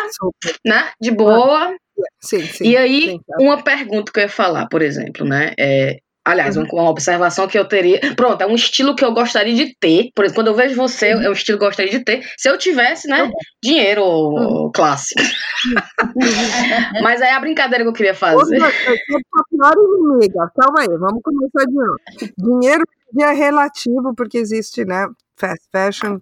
[0.65, 1.73] né, de boa.
[2.19, 2.65] Sim, sim.
[2.65, 3.37] E aí, sim, tá.
[3.39, 6.65] uma pergunta que eu ia falar, por exemplo, né, é, Aliás, uhum.
[6.71, 7.99] uma observação que eu teria.
[8.15, 10.11] Pronto, é um estilo que eu gostaria de ter.
[10.13, 11.21] Por exemplo, quando eu vejo você, uhum.
[11.23, 12.23] é um estilo que eu gostaria de ter.
[12.37, 13.31] Se eu tivesse, né, uhum.
[13.63, 15.15] dinheiro ou classe.
[17.01, 18.57] Mas aí a brincadeira que eu queria fazer.
[18.57, 20.51] Eu sou pior inimiga.
[20.55, 21.97] Calma aí, vamos começar de novo.
[22.37, 22.83] Dinheiro
[23.19, 25.07] é relativo, porque existe, né?
[25.35, 26.19] Fast fashion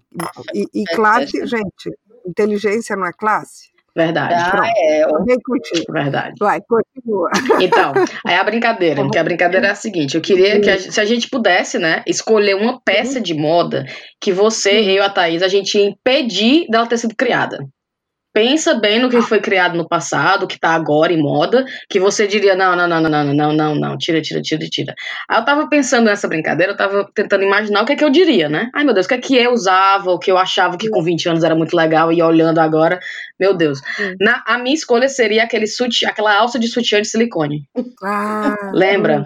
[0.54, 1.90] e, e classe, gente.
[2.26, 3.68] Inteligência não é classe?
[3.98, 4.34] Verdade.
[4.34, 5.06] Ah, é.
[5.90, 6.34] Verdade.
[6.38, 7.30] Vai, continua.
[7.60, 7.92] Então,
[8.24, 11.04] aí a brincadeira, porque a brincadeira é a seguinte, eu queria que a, se a
[11.04, 13.84] gente pudesse, né, escolher uma peça de moda
[14.20, 17.58] que você, eu e a Thaís, a gente ia impedir dela ter sido criada
[18.38, 22.24] pensa bem no que foi criado no passado, que tá agora em moda, que você
[22.24, 24.94] diria, não, não, não, não, não, não, não, não, tira, tira, tira, tira.
[25.28, 28.10] Aí eu tava pensando nessa brincadeira, eu tava tentando imaginar o que é que eu
[28.10, 28.70] diria, né?
[28.72, 31.02] Ai, meu Deus, o que é que eu usava, o que eu achava que com
[31.02, 33.00] 20 anos era muito legal, e olhando agora,
[33.40, 33.80] meu Deus.
[34.20, 37.64] Na, a minha escolha seria aquele sutiã, aquela alça de sutiã de silicone.
[38.04, 39.24] Ah, Lembra?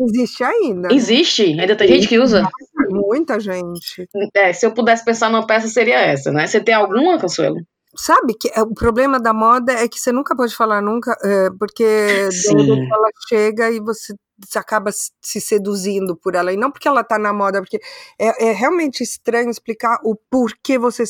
[0.00, 0.88] Existe ainda.
[0.92, 1.60] Existe?
[1.60, 2.42] Ainda tem gente que usa?
[2.90, 4.08] Muita gente.
[4.34, 6.44] É, se eu pudesse pensar numa peça, seria essa, né?
[6.44, 7.58] Você tem alguma, Consuelo?
[7.96, 11.50] Sabe que é, o problema da moda é que você nunca pode falar nunca, é,
[11.58, 17.04] porque ela chega e você, você, acaba se seduzindo por ela, e não porque ela
[17.04, 17.80] tá na moda, porque
[18.18, 21.04] é, é realmente estranho explicar o porquê você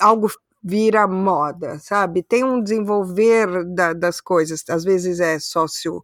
[0.00, 0.28] algo
[0.62, 2.22] vira moda, sabe?
[2.22, 6.02] Tem um desenvolver da, das coisas, às vezes é sócio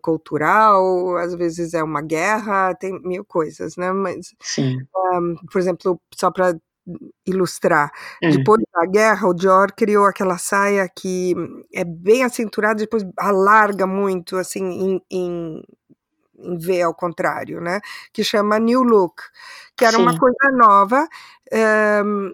[0.00, 3.92] cultural, às vezes é uma guerra, tem mil coisas, né?
[3.92, 6.56] Mas, um, por exemplo, só para
[7.26, 7.90] ilustrar.
[8.22, 8.30] Hum.
[8.30, 11.34] Depois da guerra, o Dior criou aquela saia que
[11.72, 15.62] é bem acinturada, depois alarga muito, assim, em, em,
[16.38, 17.80] em V ao contrário, né?
[18.12, 19.22] Que chama New Look,
[19.76, 20.02] que era Sim.
[20.02, 21.08] uma coisa nova.
[22.04, 22.32] Um,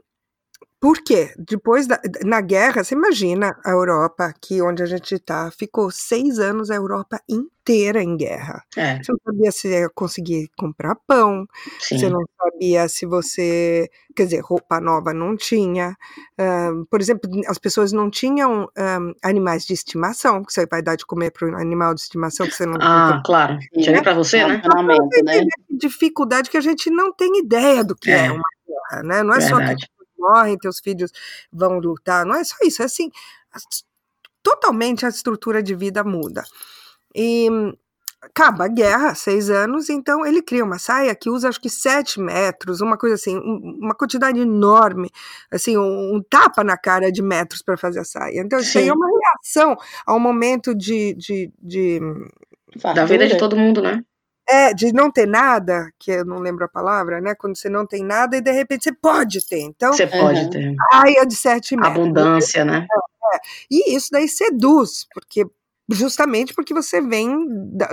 [0.81, 1.35] Por quê?
[1.39, 6.39] Depois da, na guerra, você imagina a Europa, aqui onde a gente está, ficou seis
[6.39, 8.65] anos a Europa inteira em guerra.
[8.75, 11.47] É, Você não sabia se ia conseguir comprar pão,
[11.79, 12.09] você sim.
[12.09, 13.91] não sabia se você.
[14.17, 15.95] Quer dizer, roupa nova não tinha.
[16.39, 20.97] Ahn, por exemplo, as pessoas não tinham ahn, animais de estimação, que você vai dar
[20.97, 23.59] de comer para um animal de estimação que você não Ah, claro.
[23.61, 23.81] Sim.
[23.83, 24.57] Tinha nem pra você, né?
[24.57, 25.45] Relacionamento, né?
[25.71, 28.31] dificuldade que a gente não tem ideia do que é, É.
[28.33, 29.23] uma guerra, né?
[29.23, 29.75] Não é só que Verdade.
[29.85, 31.11] as pessoas morrem, teus filhos
[31.53, 33.11] vão lutar, não é só isso, é assim,
[33.53, 33.85] as-
[34.43, 36.45] totalmente a estrutura de vida muda.
[37.15, 37.49] E
[38.23, 42.21] acaba a guerra, seis anos, então ele cria uma saia que usa acho que sete
[42.21, 45.11] metros, uma coisa assim, um- uma quantidade enorme,
[45.51, 48.41] assim, um, um tapa na cara de metros para fazer a saia.
[48.41, 52.01] Então isso é uma reação ao momento de, de, de
[52.95, 54.05] Da vida de todo mundo, né?
[54.51, 57.35] É, de não ter nada, que eu não lembro a palavra, né?
[57.35, 59.61] Quando você não tem nada e de repente você pode ter.
[59.61, 60.51] Então, Você pode Aham.
[60.51, 61.97] ter saia de sete metros.
[61.97, 62.87] abundância, né?
[63.71, 65.47] E isso daí seduz, porque
[65.93, 67.37] justamente porque você vem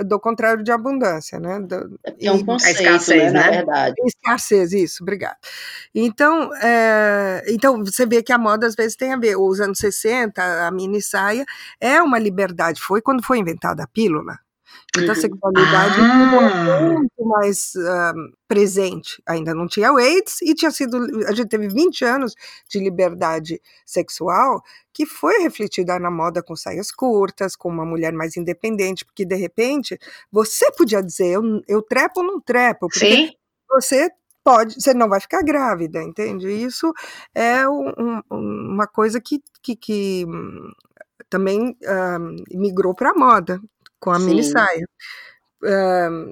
[0.06, 1.60] do contrário de abundância, né?
[1.60, 3.56] Do, É um e- conceito, escassez, né, na né?
[3.56, 3.94] verdade.
[4.04, 5.36] Escassez, isso, obrigada.
[5.94, 9.78] Então, é, então, você vê que a moda às vezes tem a ver, os anos
[9.78, 11.44] 60, a mini saia
[11.80, 14.38] é uma liberdade, foi quando foi inventada a pílula.
[15.02, 15.20] Então, a Uhum.
[15.20, 16.80] sexualidade Ah.
[16.82, 18.12] muito mais ah,
[18.46, 19.22] presente.
[19.26, 20.96] Ainda não tinha o AIDS e tinha sido.
[21.26, 22.34] A gente teve 20 anos
[22.68, 28.36] de liberdade sexual que foi refletida na moda com saias curtas, com uma mulher mais
[28.36, 29.98] independente, porque de repente
[30.32, 33.30] você podia dizer, eu, eu trepo ou não trepo, porque Sim,
[33.70, 34.10] você
[34.42, 36.48] pode, você não vai ficar grávida, entende?
[36.50, 36.92] Isso
[37.34, 38.22] é um- um-
[38.72, 40.72] uma coisa que, que, que, hum,
[41.30, 42.18] também ah,
[42.52, 43.60] migrou para a moda
[44.00, 44.86] com a mini saia.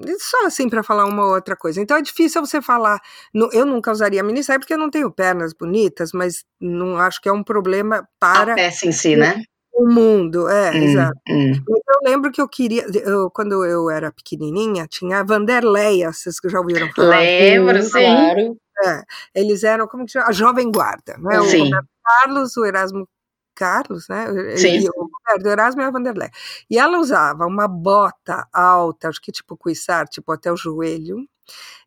[0.05, 1.81] E só assim para falar uma outra coisa.
[1.81, 2.99] Então é difícil você falar.
[3.33, 7.21] no- eu nunca usaria mini saia porque eu não tenho pernas bonitas, mas não acho
[7.21, 9.43] que é um problema para a peça em si, né?
[9.73, 10.47] o mundo.
[10.47, 11.19] É, Hum, exato.
[11.29, 11.51] hum.
[11.67, 16.49] Eu lembro que eu queria, eu- quando eu era pequenininha, tinha a Vanderleia, vocês que
[16.49, 17.19] já ouviram falar?
[17.39, 17.91] Lembro, Sim.
[17.91, 18.57] Claro.
[18.83, 19.03] É,
[19.35, 20.27] eles eram, como que chama?
[20.27, 21.39] A Jovem Guarda, né?
[21.39, 21.63] O Sim.
[21.65, 23.07] Roberto Carlos, o Erasmo
[23.57, 24.27] Carlos, né?
[24.55, 24.79] Sim.
[24.79, 26.29] E o Roberto Erasmo e a Vanderlei.
[26.69, 31.27] E ela usava uma bota alta, acho que tipo cuissar, tipo até o joelho,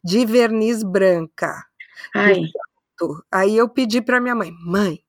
[0.02, 1.64] de verniz branca.
[2.14, 2.42] Ai,
[3.30, 5.00] Aí eu pedi para minha mãe, mãe,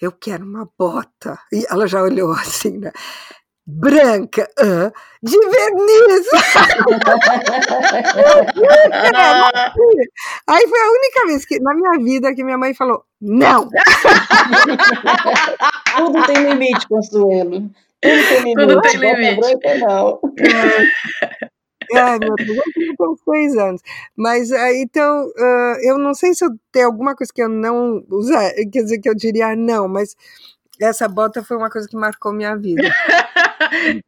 [0.00, 1.38] eu quero uma bota.
[1.52, 2.92] E ela já olhou assim, né?
[3.66, 4.90] Branca, hã?
[5.22, 6.26] de verniz.
[9.14, 9.72] Ah,
[10.48, 13.68] Aí foi a única vez que na minha vida que minha mãe falou, não.
[15.96, 17.70] Tudo tem limite, Consuelo.
[18.00, 18.56] Tudo tem limite.
[18.56, 19.40] Tudo tem Bota limite.
[19.40, 20.20] branca, não.
[21.94, 22.58] Ai, meu Deus,
[22.98, 23.80] eu uns seis anos.
[24.16, 28.02] Mas aí, então, ah, eu não sei se eu tenho alguma coisa que eu não
[28.10, 30.16] usar, quer dizer, que eu diria não, mas
[30.84, 32.82] essa bota foi uma coisa que marcou minha vida.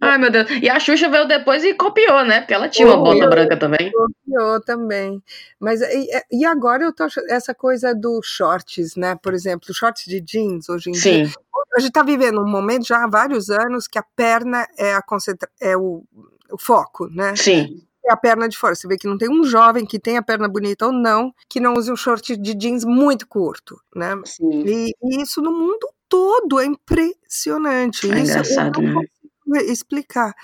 [0.01, 0.49] Ai, meu Deus.
[0.63, 2.41] E a Xuxa veio depois e copiou, né?
[2.41, 3.93] Porque ela tinha uma bota branca também.
[4.27, 5.23] Eu também.
[5.59, 9.17] Mas e, e agora eu tô essa coisa do shorts, né?
[9.23, 11.27] Por exemplo, shorts de jeans hoje em dia.
[11.27, 11.33] Sim,
[11.77, 15.03] A gente está vivendo um momento já há vários anos que a perna é, a
[15.03, 16.03] concentra é o,
[16.51, 17.35] o foco, né?
[17.37, 17.83] sim.
[18.07, 18.75] É a perna de fora.
[18.75, 21.59] Você vê que não tem um jovem que tenha a perna bonita ou não que
[21.59, 24.15] não use um short de jeans muito curto, né?
[24.27, 24.63] Sim.
[24.67, 28.11] E, e isso no mundo todo é impressionante.
[28.11, 29.07] É isso engraçado, eu não né?
[29.47, 30.35] consigo explicar.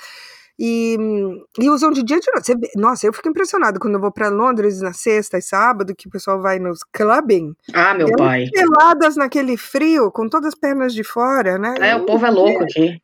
[0.63, 0.95] E,
[1.59, 2.47] e usam de dia de noite.
[2.47, 6.07] Você nossa, eu fico impressionada quando eu vou para Londres na sexta e sábado, que
[6.07, 8.47] o pessoal vai nos clubbing, Ah, meu Eu- pai.
[8.53, 11.75] peladas naquele frio, com todas as pernas de fora, né?
[11.81, 13.01] É, o povo é louco aqui.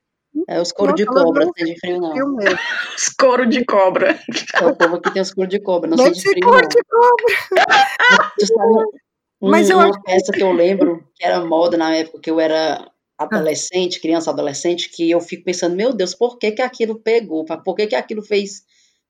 [0.47, 2.13] É os couro de cobra, não sente frio, não.
[2.99, 4.21] Os couro de cobra.
[4.61, 6.61] É o povo aqui tem os couro de cobra, não Deve sente ser frio, cor
[6.61, 6.69] não.
[6.69, 7.35] de cobra.
[8.39, 9.01] Tu sabe,
[9.41, 12.91] Mas eu uma peça que eu lembro que era moda na época que eu era
[13.19, 17.45] adolescente, criança adolescente, que eu fico pensando, meu Deus, por que que aquilo pegou?
[17.45, 18.65] Por que que aquilo fez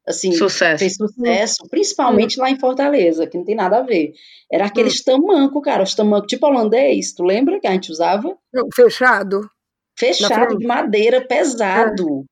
[0.07, 0.79] assim, Sucesso.
[0.79, 4.13] fez sucesso, principalmente lá em Fortaleza, que não tem nada a ver.
[4.51, 8.37] Era aqueles tamanco, cara, os tamanco tipo holandês, tu lembra que a gente usava?
[8.75, 9.51] Fechado.
[9.99, 12.25] Fechado de madeira, pesado.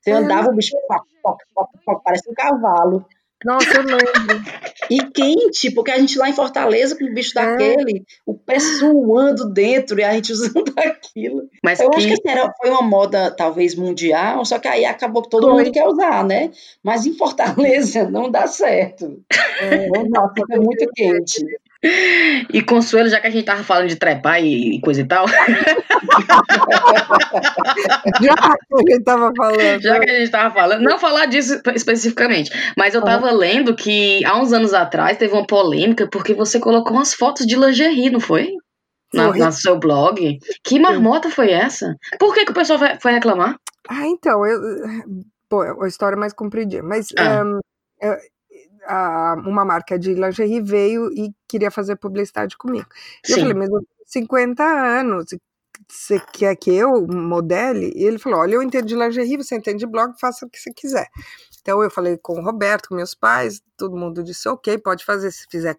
[0.00, 0.14] Você É.
[0.14, 3.04] andava, o bicho pop, pop, pop, pop, parece um cavalo.
[3.44, 4.42] Nossa, eu lembro.
[4.90, 7.44] E quente, porque a gente lá em Fortaleza, com o bicho É.
[7.46, 11.48] daquele, o pé suando dentro e a gente usando aquilo.
[11.64, 12.28] Mas Eu acho que que.
[12.28, 15.62] assim, era, foi uma moda talvez mundial, só que aí acabou que todo Foi.
[15.64, 16.50] mundo quer usar, né?
[16.82, 19.22] Mas em Fortaleza não dá certo.
[19.60, 21.44] É, Não dá, fica muito quente.
[21.82, 25.24] E Consuelo, já que a gente tava falando de trepar e coisa e tal,
[28.20, 29.80] Já que a gente tava falando.
[29.82, 34.24] já que a gente tava falando, não falar disso especificamente, mas eu tava lendo que
[34.24, 38.20] há uns anos atrás teve uma polêmica porque você colocou umas fotos de lingerie, não
[38.20, 38.48] foi?
[39.12, 40.38] na, na seu blog.
[40.62, 41.96] Que marmota foi essa?
[42.18, 43.56] Por que, que o pessoal foi, reclamar?
[43.88, 44.60] Ah, então, eu,
[45.48, 47.42] pô, a história é mais compridinha, mas Ah.
[47.44, 47.58] um,
[48.00, 48.16] eu-
[48.90, 52.86] a- uma marca de lingerie veio e queria fazer publicidade comigo.
[53.28, 53.40] E eu Sim.
[53.42, 55.26] falei, mas eu tenho 50 anos,
[55.88, 57.92] você quer que eu modele?
[57.94, 60.58] E ele falou, olha, eu entendo de lingerie, você entende de blog, faça o que
[60.58, 61.08] você quiser.
[61.60, 65.30] Então eu falei com o Roberto, com meus pais, todo mundo disse, ok, pode fazer
[65.30, 65.76] se fizer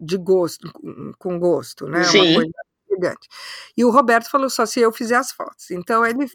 [0.00, 0.70] de gosto,
[1.18, 2.04] com- gosto, né?
[2.04, 2.18] Sim.
[2.20, 2.50] Uma coisa
[2.90, 3.28] elegante.
[3.76, 5.70] E o Roberto falou só se eu fizer as fotos.
[5.70, 6.26] Então ele.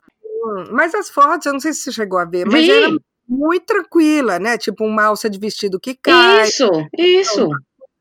[0.72, 2.72] Mas as fotos, eu não sei se você chegou a ver, mas Vi.
[2.72, 2.90] era
[3.34, 4.58] muito tranquila, né?
[4.58, 7.50] Tipo uma alça de vestido que cai, Isso, isso.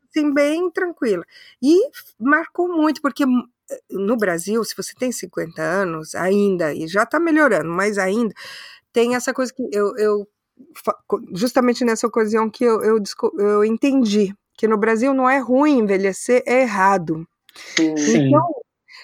[0.09, 1.25] assim, bem tranquila.
[1.61, 1.79] E
[2.19, 3.43] marcou muito, porque hum,
[3.89, 8.33] no Brasil, se você tem 50 anos, ainda, e já tá melhorando, mas ainda,
[8.91, 9.95] tem essa coisa que eu.
[9.97, 10.27] eu
[11.33, 13.01] justamente nessa ocasião que eu, eu,
[13.39, 17.27] eu entendi que no Brasil não é ruim envelhecer, é errado.
[17.75, 18.27] Sim.
[18.27, 18.62] Então,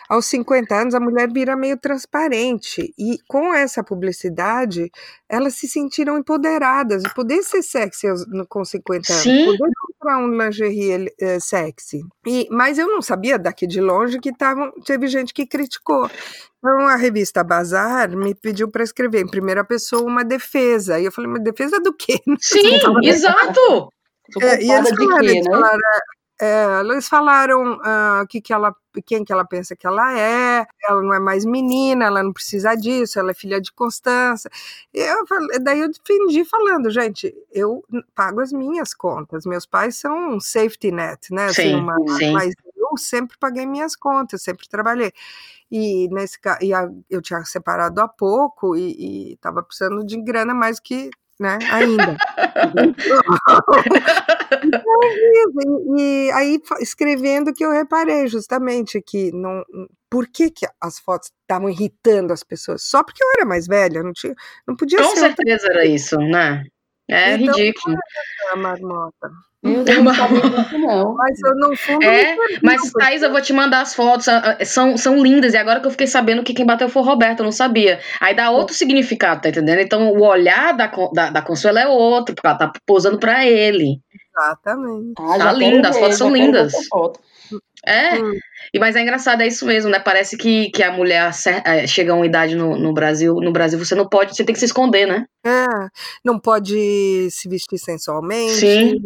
[0.09, 2.91] aos 50 anos, a mulher vira meio transparente.
[2.97, 4.89] E com essa publicidade,
[5.29, 8.07] elas se sentiram empoderadas de poder ser sexy
[8.49, 9.23] com 50 anos.
[9.23, 9.45] Sim.
[9.45, 12.01] Poder comprar um lingerie eh, sexy.
[12.25, 16.09] E, mas eu não sabia daqui de longe que tavam, teve gente que criticou.
[16.57, 20.99] Então, a revista Bazar me pediu para escrever em primeira pessoa uma defesa.
[20.99, 22.19] E eu falei, mas defesa do quê?
[22.41, 23.93] Sim, exato.
[24.41, 25.51] É, e eles falaram, quê, eles né?
[25.51, 25.79] falaram,
[26.41, 31.01] é, eles falaram ah, que, que ela, quem que ela pensa que ela é, ela
[31.01, 34.49] não é mais menina, ela não precisa disso, ela é filha de Constança.
[34.93, 35.25] Eu,
[35.61, 37.83] daí eu defendi falando, gente, eu
[38.15, 41.47] pago as minhas contas, meus pais são um safety net, né?
[41.47, 42.31] assim, Sim, uma- sim.
[42.33, 45.11] Mas eu sempre paguei minhas contas, sempre trabalhei.
[45.71, 50.79] E, nesse, e a- eu tinha separado há pouco e estava precisando de grana mais
[50.79, 52.15] que, né, ainda.
[54.51, 59.63] E, e aí, escrevendo que eu reparei justamente que não.
[60.09, 62.83] Por que, que as fotos estavam irritando as pessoas?
[62.83, 64.33] Só porque eu era mais velha, não, tinha,
[64.67, 66.63] não podia Com ser outra certeza era isso, né?
[67.07, 67.95] É Então, ridículo.
[68.57, 69.29] marmota.
[69.61, 71.13] Meu Deus, não sabia disso, não.
[71.15, 72.03] Mas eu não fundo.
[72.05, 74.27] É, Mas, Thaís, eu vou te mandar as fotos.
[74.29, 75.53] ah, ah, São, são lindas.
[75.53, 77.99] E agora que eu fiquei sabendo que quem bateu foi o Roberto, eu não sabia.
[78.21, 79.79] Aí dá outro significado, tá entendendo?
[79.79, 83.99] Então o olhar da, da, da Consuelo é outro, porque ela tá posando pra ele.
[84.37, 85.13] Exatamente.
[85.19, 86.71] Ah, Tá linda, as fotos são lindas.
[86.89, 87.19] foto.
[87.85, 88.15] É.
[88.15, 88.31] Hum.
[88.73, 89.99] E, mas é engraçado, é isso mesmo, né?
[89.99, 91.31] Parece que, que a mulher
[91.65, 93.35] eh, chega a uma idade no, no Brasil.
[93.35, 95.25] No Brasil você não pode, você tem que se esconder, né?
[95.45, 95.65] É,
[96.23, 98.53] não pode se vestir sensualmente.
[98.53, 99.01] Sim.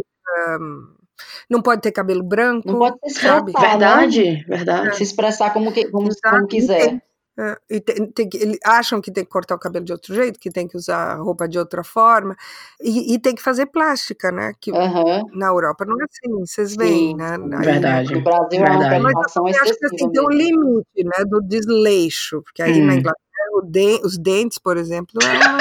[1.49, 2.67] Não pode ter cabelo branco.
[2.71, 3.51] Não pode se expressar, né?
[3.69, 4.95] Verdade, verdade.
[4.95, 7.01] Se expressar como, que, como, como quiser.
[7.35, 10.13] É, e tem, tem que- eles acham que tem que cortar o cabelo de outro
[10.13, 12.35] jeito, que tem que usar roupa de outra forma,
[12.79, 14.53] e, e tem que fazer plástica, né?
[14.61, 15.23] Que Aham.
[15.33, 17.35] na Europa não é assim, vocês veem, né?
[17.57, 18.13] Aí, Verdade.
[18.13, 18.99] No Brasil é uma.
[18.99, 19.49] Mas acho que
[19.85, 22.97] excessiva assim, tem um limite, né, do desleixo, porque aí na Hum.
[22.97, 23.23] Inglaterra
[23.53, 25.57] o den- os dentes, por exemplo, é uma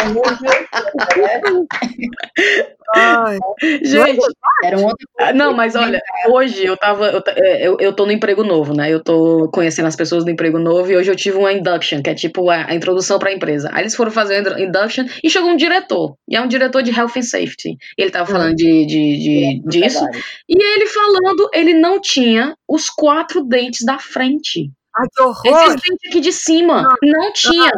[0.00, 0.08] É
[2.96, 3.38] Ai,
[3.82, 4.20] Gente,
[4.62, 7.06] Era um outro Não, mas olha, hoje eu tava.
[7.06, 8.92] Eu, é, eu, eu tô no emprego novo, né?
[8.92, 12.10] Eu tô conhecendo as pessoas do emprego novo e hoje eu tive uma induction, que
[12.10, 13.68] é tipo a, a introdução pra empresa.
[13.72, 16.16] Aí eles foram fazer a induction e chegou um diretor.
[16.28, 17.76] E é um diretor de health and safety.
[17.98, 19.98] Ele tava falando de, de, de- disso.
[20.00, 20.22] trabalho.
[20.48, 24.70] E ele falando, ele não tinha os quatro dentes da frente.
[24.96, 25.46] Ai, que horror!
[25.46, 26.82] Esses dentes aqui de cima.
[27.02, 27.70] Não tinha.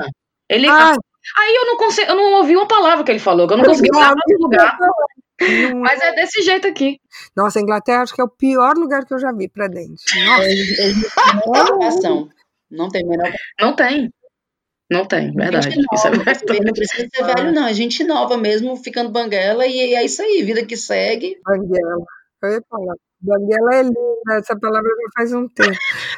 [0.48, 0.96] Ele, Ai,
[1.38, 3.64] aí eu não consegui, eu não ouvi uma palavra que ele falou, que eu não
[3.64, 4.78] consegui não, para outro lugar.
[4.80, 6.98] não- Mas é desse jeito aqui.
[7.36, 10.02] Nossa, a Inglaterra acho que é o pior lugar que eu já vi para dente.
[11.46, 12.08] Nossa.
[12.70, 14.10] Não tem a menor Não tem.
[14.90, 15.70] Não tem, verdade.
[15.70, 16.60] Gente Isso é nova, verdade.
[16.64, 17.66] não precisa ser velho, não.
[17.66, 21.40] É gente nova mesmo, ficando banguela, e é isso aí, vida que segue.
[21.44, 22.04] Banguela.
[22.42, 22.94] Eu ia falar.
[23.20, 25.76] Banguela é linda, essa palavra já faz um tempo.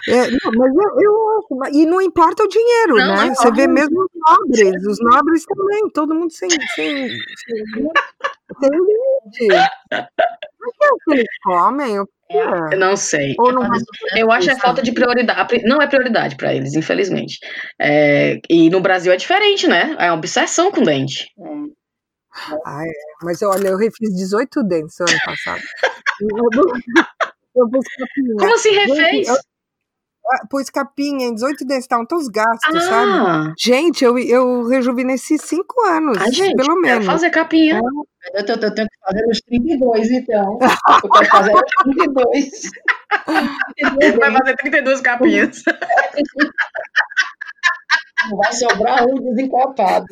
[0.09, 3.27] É, não, mas eu, eu acho, mas- e não importa o dinheiro, Não, né?
[3.27, 7.09] não Você vê mesmo os nobres, os nobres também, todo mundo sem, sem, sem,
[8.61, 9.47] sem dente.
[9.91, 12.01] Mas que é o que eles comem?
[12.01, 12.75] O que é?
[12.75, 13.35] Eu não sei.
[13.39, 13.63] Ou não
[14.17, 15.41] Eu acho que é sucesso, falta de prioridade.
[15.41, 17.39] a pri- Não é prioridade pra eles, infelizmente.
[17.81, 19.95] É, e no Brasil é diferente, né?
[19.99, 21.29] É uma obsessão com dente.
[22.51, 22.59] É.
[22.64, 22.93] Ah, é.
[23.22, 25.62] Mas olha, eu refiz 18 dentes ano passado.
[26.20, 28.36] Eu, eu pus capinha.
[28.39, 29.28] Como assim Gente, refez?
[29.28, 29.34] eu-
[30.30, 33.11] ah, pus capinha em 18 dentes, estavam todos gastos, sabe?
[33.12, 37.07] Ah, Gente, eu, eu rejuvenesci 5 anos, ai, gente, pelo menos.
[37.07, 37.80] fazer capinha.
[38.34, 40.59] Eu, tô- eu tenho que fazer os 32, então.
[41.05, 41.62] Eu quero fazer os
[41.95, 42.51] 32.
[43.76, 45.62] 32 Vai fazer 32 capinhas.
[48.29, 50.07] não vai sobrar um desencapado.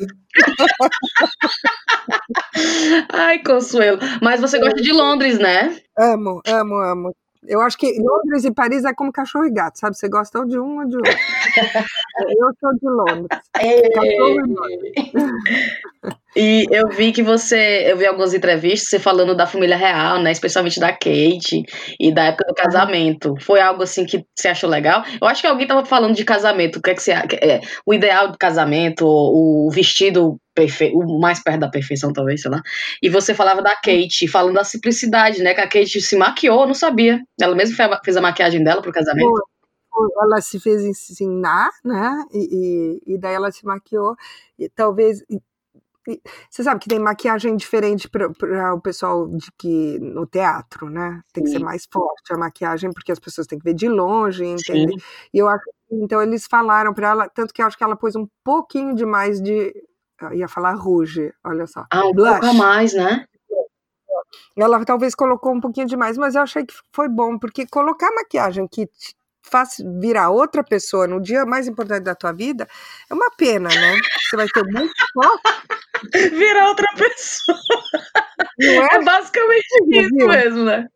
[3.13, 3.99] Ai, Consuelo.
[4.21, 5.77] Mas você gosta de Londres, né?
[5.97, 7.15] Amo, amo, amo.
[7.45, 9.97] Eu acho que Londres e Paris é como cachorro e gato, sabe?
[9.97, 11.11] Você gosta ou de um ou de outro.
[12.39, 13.27] eu sou de Londres.
[16.35, 20.31] E eu vi que você, eu vi algumas entrevistas você falando da família real, né?
[20.31, 21.63] Especialmente da Kate
[21.99, 23.33] e da época do casamento.
[23.41, 25.03] Foi algo assim que você achou legal?
[25.19, 26.77] Eu acho que alguém tava falando de casamento.
[26.77, 31.39] O que é que você é, o ideal do casamento, o vestido perfeito, o mais
[31.39, 32.63] perto da perfeição, talvez, sei lá.
[32.99, 35.53] E você falava da Kate, falando da simplicidade, né?
[35.53, 37.21] Que a Kate se maquiou, não sabia.
[37.39, 39.39] Ela mesma fez a maquiagem dela pro casamento.
[40.19, 42.25] Ela se fez ensinar, né?
[42.33, 44.15] E, e, e daí ela se maquiou.
[44.57, 45.23] E talvez
[46.49, 51.21] você sabe que tem maquiagem diferente para o pessoal de que no teatro, né?
[51.33, 51.51] Tem Sim.
[51.51, 54.93] que ser mais forte a maquiagem, porque as pessoas têm que ver de longe, entende?
[54.93, 55.05] Sim.
[55.33, 58.15] E eu acho então eles falaram para ela, tanto que eu acho que ela pôs
[58.15, 59.73] um pouquinho demais de
[60.33, 61.85] ia falar rouge, olha só.
[61.91, 62.31] Ah, um Blush.
[62.31, 63.25] pouco a mais, né?
[64.57, 68.67] Ela talvez colocou um pouquinho demais, mas eu achei que foi bom, porque colocar maquiagem
[68.67, 68.89] que
[69.43, 72.67] faz virar outra pessoa no dia mais importante da tua vida
[73.09, 73.97] é uma pena, né?
[74.19, 75.41] Você vai ter muito foco.
[76.37, 77.57] Virar outra pessoa.
[78.61, 78.95] É?
[78.95, 79.03] é?
[79.03, 80.87] basicamente isso mesmo, né?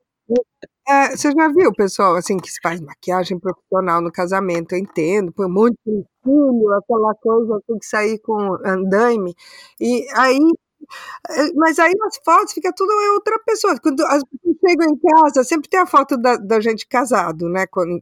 [0.88, 5.32] É, você já viu, pessoal, assim, que se faz maquiagem profissional no casamento, eu entendo,
[5.32, 9.36] põe um monte de filho, aquela coisa, tem que sair com andaime,
[9.79, 10.39] e aí
[11.55, 13.79] mas aí nas fotos fica tudo outra pessoa.
[13.82, 17.65] Quando as pessoas chegam em casa, sempre tem a foto da, da gente casado, né?
[17.69, 17.99] Quando,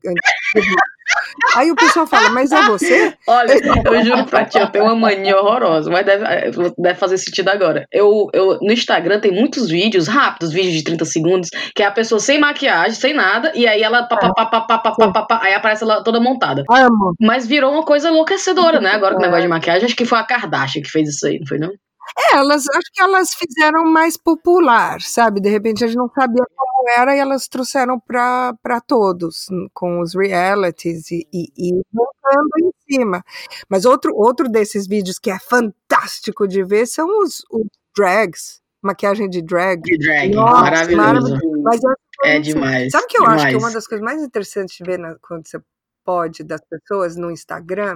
[1.56, 3.14] Aí o pessoal fala, mas é você?
[3.28, 3.54] Olha,
[3.86, 7.50] eu juro pra ti, eu tenho uma mania horrorosa, mas deve, é, deve fazer sentido
[7.50, 7.86] agora.
[7.92, 11.92] Eu, eu, no Instagram tem muitos vídeos rápidos, vídeos de 30 segundos, que é a
[11.92, 15.22] pessoa sem maquiagem, sem nada, e aí ela pá, pá, pá, pá, pá, pá, pá,
[15.24, 16.64] pá, aí aparece ela toda montada.
[16.70, 17.14] Amo.
[17.20, 18.92] Mas virou uma coisa enlouquecedora, né?
[18.92, 21.40] Agora com o negócio de maquiagem, acho que foi a Kardashian que fez isso aí,
[21.40, 21.72] não foi não?
[22.18, 25.40] É, elas acho que elas fizeram mais popular, sabe?
[25.40, 30.16] De repente a gente não sabia como era e elas trouxeram para todos, com os
[30.16, 33.24] realities e, e, e voltando em cima.
[33.70, 39.30] Mas outro, outro desses vídeos que é fantástico de ver são os, os drags, maquiagem
[39.30, 39.82] de drag.
[39.82, 40.98] De drag, Nossa, maravilhoso.
[41.08, 41.64] maravilhoso.
[41.64, 41.82] Mas
[42.24, 42.92] é demais.
[42.92, 43.42] Sabe o que eu demais.
[43.42, 45.60] acho que é uma das coisas mais interessantes de ver na, quando você
[46.04, 47.96] pode das pessoas no Instagram?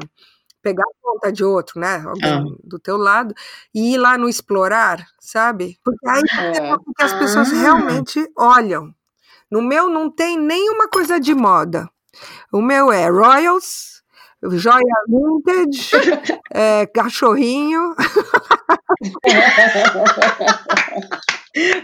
[0.64, 2.02] Pegar a conta de outro, né?
[2.04, 2.58] Alguém ah.
[2.64, 3.36] do teu lado,
[3.76, 5.78] e ir lá no explorar, sabe?
[5.84, 6.24] Porque aí
[6.56, 6.78] é.
[6.78, 7.56] porque as pessoas ah.
[7.56, 8.96] realmente olham.
[9.52, 11.88] No meu não tem nenhuma coisa de moda.
[12.52, 14.02] O meu é Royals,
[14.52, 15.92] joia vintage,
[16.52, 17.94] é, cachorrinho.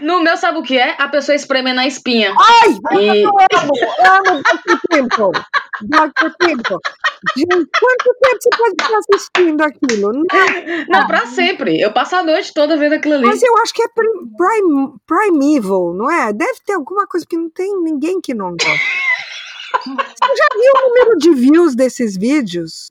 [0.02, 0.96] No meu, sabe o que é?
[0.98, 2.34] A pessoa espremendo a espinha.
[2.36, 2.98] Ai!
[2.98, 3.22] E...
[3.22, 3.72] Eu amo,
[4.04, 4.80] amo Dr.
[4.90, 5.32] Tempo.
[5.82, 6.30] Dr.
[6.38, 6.80] Tempo.
[7.36, 10.12] Gente, quanto tempo você pode estar assistindo aquilo?
[10.90, 11.80] Não, não pra sempre.
[11.80, 13.26] Eu passo a noite toda vendo aquilo ali.
[13.26, 16.32] Mas eu acho que é prime, primeval, não é?
[16.32, 18.84] Deve ter alguma coisa que não tem ninguém que não gosta.
[19.84, 22.88] Você já viu o número de views desses vídeos?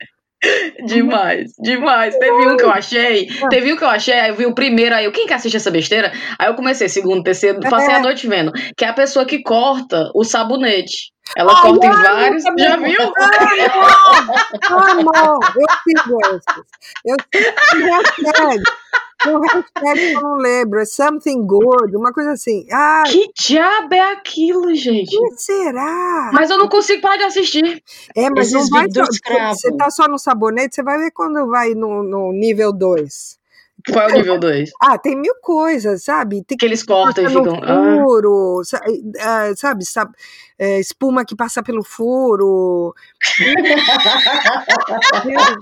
[0.85, 2.15] Demais, demais.
[2.17, 4.95] Teve um que eu achei, teve um que eu achei, aí eu vi o primeiro,
[4.95, 6.13] aí eu, quem que assiste essa besteira?
[6.37, 8.01] Aí eu comecei, segundo, terceiro, passei a é.
[8.01, 11.11] noite vendo, que é a pessoa que corta o sabonete.
[11.35, 13.01] Ela Ai, corta em vários, já viu?
[14.69, 16.63] Amor, eu sigo esses.
[17.05, 17.15] Eu
[17.69, 17.89] sigo
[19.27, 22.65] um hashtag que eu não lembro, é something good, uma coisa assim.
[22.71, 25.09] Ah, que diabo é aquilo, gente?
[25.09, 26.31] Que será?
[26.33, 27.83] Mas eu não consigo parar de assistir.
[28.15, 29.05] É, mas Esses não vai só,
[29.53, 33.39] Você tá só no sabonete, você vai ver quando vai no, no nível 2.
[33.91, 34.71] Qual é o nível 2?
[34.81, 36.43] Ah, tem mil coisas, sabe?
[36.43, 37.61] Tem que, que eles cortam e ficam.
[37.61, 38.61] Furo,
[39.19, 39.53] ah.
[39.55, 40.11] sabe, sabe,
[40.59, 42.93] é, espuma que passa pelo furo.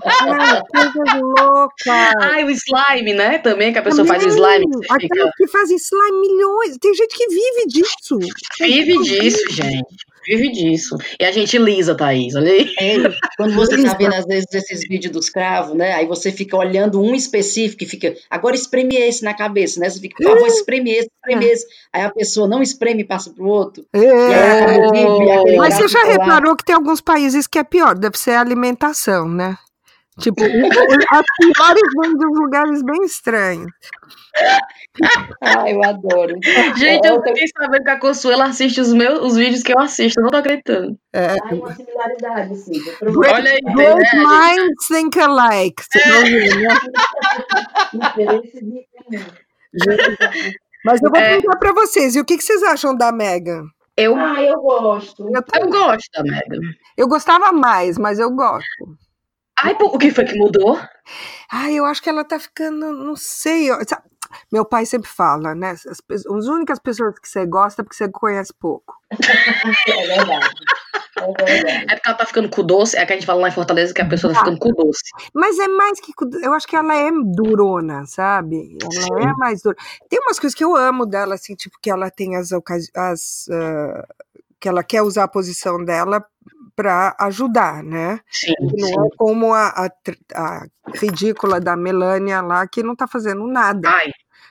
[0.04, 2.14] Ai, coisas loucas.
[2.20, 3.38] Ai, o slime, né?
[3.38, 4.66] Também que a pessoa Também, faz slime.
[4.90, 5.32] Aquelas fica...
[5.36, 6.76] que fazem slime milhões.
[6.78, 8.18] Tem gente que vive disso.
[8.60, 10.96] Vive disso, gente vive disso.
[11.18, 12.74] E a gente lisa, Thaís, olha aí.
[12.78, 12.96] É,
[13.36, 15.94] quando você tá vendo, às vezes, esses vídeos dos cravos, né?
[15.94, 19.88] Aí você fica olhando um específico e fica, agora espreme esse na cabeça, né?
[19.88, 21.66] Você fica, ah, vou espremer esse, espremer esse.
[21.92, 23.84] Aí a pessoa não espreme e passa pro outro.
[23.92, 24.87] É.
[25.56, 29.28] Mas você já reparou que tem alguns países que é pior, deve ser a alimentação,
[29.28, 29.56] né?
[30.18, 33.70] Tipo, as piores vêm de lugares bem estranhos.
[35.40, 36.34] Ah, eu adoro.
[36.76, 40.20] Gente, eu fiquei sabendo que a Consuela assiste os meus os vídeos que eu assisto,
[40.20, 40.98] eu não tô acreditando.
[41.12, 41.36] É.
[41.40, 42.80] Há uma similaridade, sim.
[43.02, 43.60] Olha aí.
[43.74, 45.82] Great né, minds think alike.
[45.82, 46.12] Você é.
[50.84, 51.30] Mas eu vou é.
[51.30, 53.64] perguntar pra vocês, e o que, que vocês acham da Megan?
[53.98, 55.28] Eu, ah, eu gosto.
[55.28, 56.60] Eu, eu gosto Megan.
[56.96, 58.96] Eu gostava mais, mas eu gosto.
[59.60, 60.78] Ai, o que foi que mudou?
[61.50, 63.68] Ai, eu acho que ela tá ficando, não sei.
[64.52, 65.70] Meu pai sempre fala, né?
[65.70, 68.94] As, as únicas pessoas que você gosta é porque você conhece pouco.
[69.88, 70.48] É verdade.
[71.16, 71.86] É verdade.
[71.88, 73.92] É porque ela tá ficando com doce, é que a gente fala lá em Fortaleza
[73.92, 75.02] que a pessoa tá ficando com doce.
[75.34, 76.12] Mas é mais que.
[76.42, 78.76] Eu acho que ela é durona, sabe?
[78.80, 79.28] Ela Sim.
[79.28, 79.76] é mais dura.
[80.08, 82.90] Tem umas coisas que eu amo dela, assim, tipo, que ela tem as ocasiões.
[82.94, 84.06] As, ah,
[84.60, 86.24] que ela quer usar a posição dela
[86.78, 88.20] para ajudar, né?
[88.30, 88.94] Sim, Não sim.
[88.94, 89.90] é como a, a
[90.34, 93.88] a ridícula da Melania lá, que não tá fazendo nada.
[93.88, 94.06] Ai,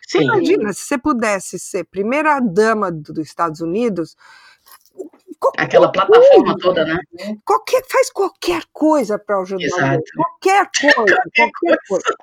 [0.06, 0.24] Você sim.
[0.26, 4.18] imagina, se você pudesse ser primeira dama do- dos Estados Unidos,
[5.40, 7.00] qualquer Aquela plataforma toda, né?
[7.46, 9.64] qualquer, faz qualquer coisa para ajudar.
[10.18, 12.16] Qualquer coisa, qualquer coisa.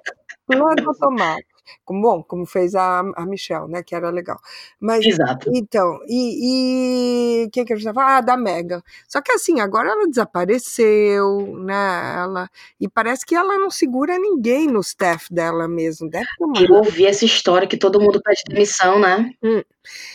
[0.46, 1.53] Piloto automático.
[1.84, 3.82] Como, bom, como fez a, a Michelle, né?
[3.82, 4.38] Que era legal.
[4.80, 5.50] Mas Exato.
[5.54, 8.02] então, e, e quem que a gente tava?
[8.04, 8.82] Ah, da Megan.
[9.08, 12.14] Só que assim, agora ela desapareceu, né?
[12.16, 12.50] Ela,
[12.80, 16.08] e parece que ela não segura ninguém no staff dela mesmo.
[16.08, 16.60] Deve uma.
[16.60, 19.30] Eu ouvi essa história que todo mundo pede demissão, né?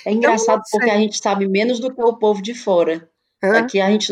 [0.06, 3.10] É engraçado porque a gente sabe menos do que o povo de fora.
[3.42, 3.60] Hã?
[3.60, 4.12] Aqui a gente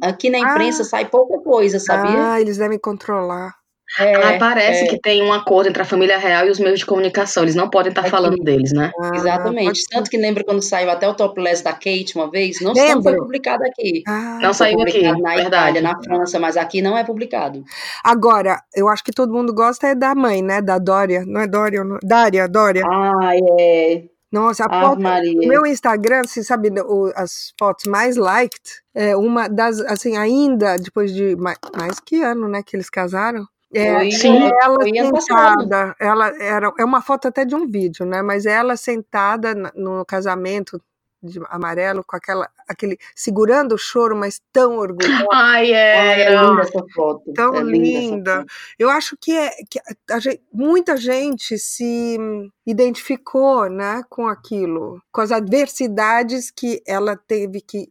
[0.00, 0.50] aqui na Ah.
[0.52, 2.32] imprensa sai pouca coisa, sabia?
[2.32, 3.57] Ah, eles devem controlar.
[3.98, 4.88] É, ah, parece é.
[4.88, 7.42] que tem um acordo entre a família real e os meios de comunicação.
[7.42, 8.10] Eles não podem estar Aqui.
[8.10, 8.90] falando deles, né?
[9.00, 9.82] Ah, Exatamente.
[9.90, 12.60] Tanto que lembra quando saiu até o topless da Kate uma vez?
[12.60, 14.02] Não, foi publicado aqui.
[14.06, 15.78] Ah, Não Foi saiu aqui, publicado na verdade.
[15.78, 17.64] Itália, na França, mas aqui não é publicado.
[18.04, 20.60] Agora, eu acho que todo mundo gosta é da mãe, né?
[20.60, 21.24] Da Dória.
[21.26, 21.82] Não é Dória?
[21.82, 21.98] Não...
[22.02, 22.82] Dária, Dória.
[22.86, 23.30] Ah,
[23.60, 24.02] é.
[24.30, 25.40] Nossa, a foto, Maria.
[25.40, 28.60] o meu Instagram, você sabe, o- as fotos mais liked,
[28.94, 33.46] é uma das, assim, ainda depois de mais, mais que ano, né, que eles casaram.
[33.74, 34.50] É, Sim.
[34.62, 39.54] ela sentada, ela era, é uma foto até de um vídeo, né, mas ela sentada
[39.74, 40.80] no casamento
[41.22, 45.26] de amarelo com aquela, aquele, segurando o choro, mas tão orgulhosa.
[45.32, 46.42] Ai, é era.
[46.42, 47.32] linda essa foto.
[47.34, 47.98] Tão é linda.
[47.98, 48.36] linda.
[48.38, 48.46] foto.
[48.78, 52.16] Eu acho que, é, que a gente- muita gente se
[52.64, 57.90] identificou né, com aquilo, com as adversidades que ela teve que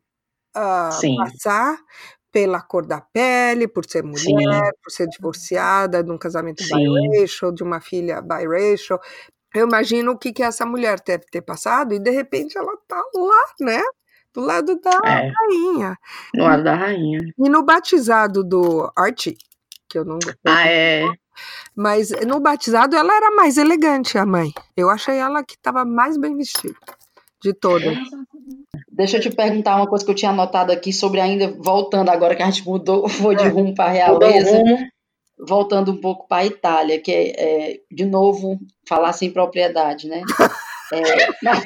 [0.91, 1.17] Sim.
[1.17, 1.77] passar
[2.31, 4.79] pela cor da pele, por ser mulher, Sim.
[4.83, 6.93] por ser divorciada, de um casamento Sim.
[7.11, 8.99] biracial, de uma filha biracial.
[9.55, 13.01] Eu imagino o que, que essa mulher deve ter passado e de repente ela tá
[13.15, 13.81] lá, né?
[14.33, 15.97] Do lado da É, rainha.
[16.35, 17.19] no lado da rainha.
[17.37, 19.37] E no batizado do Archie,
[19.89, 21.05] que eu não gostei Ah, é.
[21.75, 24.51] mas no batizado ela era mais elegante, a mãe.
[24.75, 26.75] Eu achei ela que estava mais bem vestida
[27.41, 27.97] de todas.
[28.91, 32.35] Deixa eu te perguntar uma coisa que eu tinha anotado aqui sobre ainda, voltando agora
[32.35, 33.47] que a gente mudou, foi de É.
[33.47, 34.63] rumo para a o realeza,
[35.47, 37.29] voltando um pouco para a Itália, que é,
[37.71, 40.23] é, de novo, falar sem propriedade, né?
[40.93, 41.01] É,
[41.43, 41.63] mas-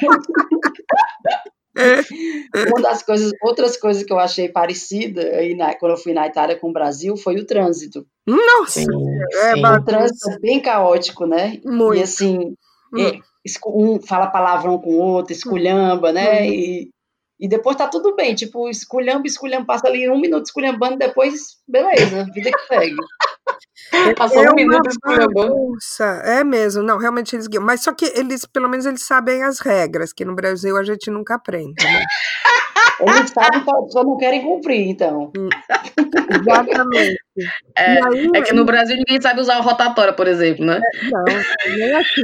[2.67, 6.27] uma das coisas, outras coisas que eu achei parecida aí na- quando eu fui na
[6.27, 8.05] Itália com o Brasil foi o trânsito.
[8.27, 8.87] Nossa, Sim,
[9.33, 9.59] é sim.
[9.59, 9.85] O bagunça.
[9.85, 11.59] trânsito é bem caótico, né?
[11.63, 12.03] E Muito.
[12.03, 12.55] assim,
[12.93, 13.19] Hum.
[13.45, 16.41] É, um fala palavrão com o outro, esculhamba, né?
[16.41, 16.45] Uhum.
[16.45, 16.91] E,
[17.39, 22.27] e depois tá tudo bem, tipo, esculhamba, esculhamba, passa ali um minuto esculhambando, depois, beleza,
[22.33, 22.95] vida que segue.
[24.17, 25.77] Passou É um uma minuto esculhambando.
[26.23, 26.83] é mesmo.
[26.83, 27.63] Não, realmente eles guiam.
[27.63, 31.09] Mas só que eles, pelo menos, eles sabem as regras, que no Brasil a gente
[31.09, 31.83] nunca aprende.
[31.83, 32.03] Né?
[33.01, 35.31] Eles sabem, só- só não querem cumprir, então.
[36.29, 37.17] Exatamente.
[37.77, 40.79] É, aí, é que no Brasil ninguém sabe usar o rotatória, por exemplo, né?
[41.11, 41.23] Não,
[41.75, 42.21] nem aqui.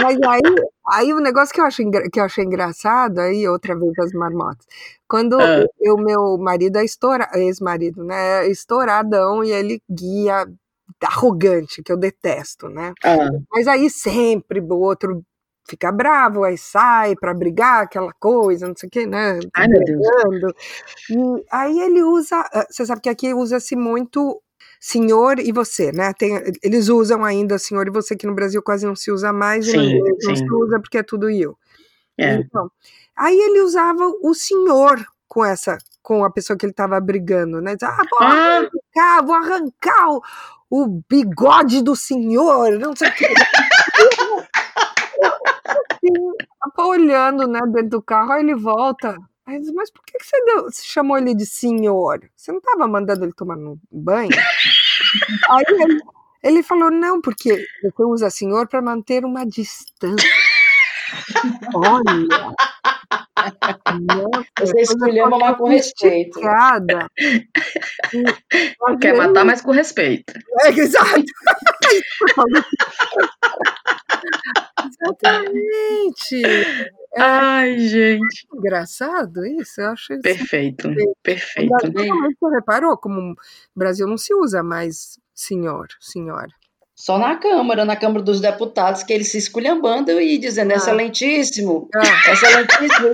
[0.00, 0.40] Mas aí,
[0.92, 4.12] aí o negócio que eu, acho engra- que eu achei engraçado, aí outra vez as
[4.12, 4.64] marmotas,
[5.08, 5.66] quando Ah.
[5.92, 10.46] o meu marido é estoura, ex-marido, né, é estouradão e ele guia
[11.02, 12.92] arrogante, que eu detesto, né?
[13.04, 15.22] Ah, Mas aí sempre o outro
[15.70, 19.38] fica bravo, aí sai pra brigar, aquela coisa, não sei o que, né?
[19.54, 20.02] Ai, meu Deus.
[21.08, 24.42] E aí ele usa, ah, você sabe que aqui usa-se muito
[24.80, 26.12] senhor e você, né?
[26.14, 29.66] Tem, eles usam ainda senhor e você, que no Brasil quase não se usa mais,
[29.66, 31.56] e Sim, inglês não se usa porque é tudo you.
[32.18, 32.34] é.
[32.34, 32.70] Então,
[33.16, 37.76] aí ele usava o senhor com essa, com a pessoa que ele estava brigando, né?
[37.76, 40.22] Diz, Ah, vou Ah, arrancar, vou arrancar o,
[40.70, 43.26] o bigode do senhor, não sei o que.
[46.62, 49.16] Tava olhando, né, dentro do carro, aí ele volta.
[49.46, 52.20] Aí diz, mas por que que você, deu- você chamou ele de senhor?
[52.36, 54.28] Você não estava mandando ele tomar no banho?
[55.50, 56.00] aí ele,
[56.42, 60.28] ele falou, não, porque você usa senhor para manter uma distância.
[61.74, 62.54] Olha!
[64.06, 66.40] Nossa, Você esculhamba, mas com respeito.
[66.40, 66.42] E-
[69.00, 70.32] quer matar, mas com respeito.
[70.64, 71.22] é, exato.
[75.10, 76.42] Exatamente.
[77.12, 78.46] É Ai, gente.
[78.54, 80.22] engraçado isso, eu acho isso.
[80.22, 80.88] Perfeito,
[81.22, 81.72] perfeito.
[81.72, 81.92] Mas
[82.40, 83.34] Você reparou como no
[83.74, 86.48] Brasil não se usa mais senhor, senhora.
[87.00, 90.76] Só na Câmara, na Câmara dos Deputados, que eles se esculhambando e dizendo, ah.
[90.76, 92.00] excelentíssimo, ah.
[92.30, 93.10] excelentíssimo,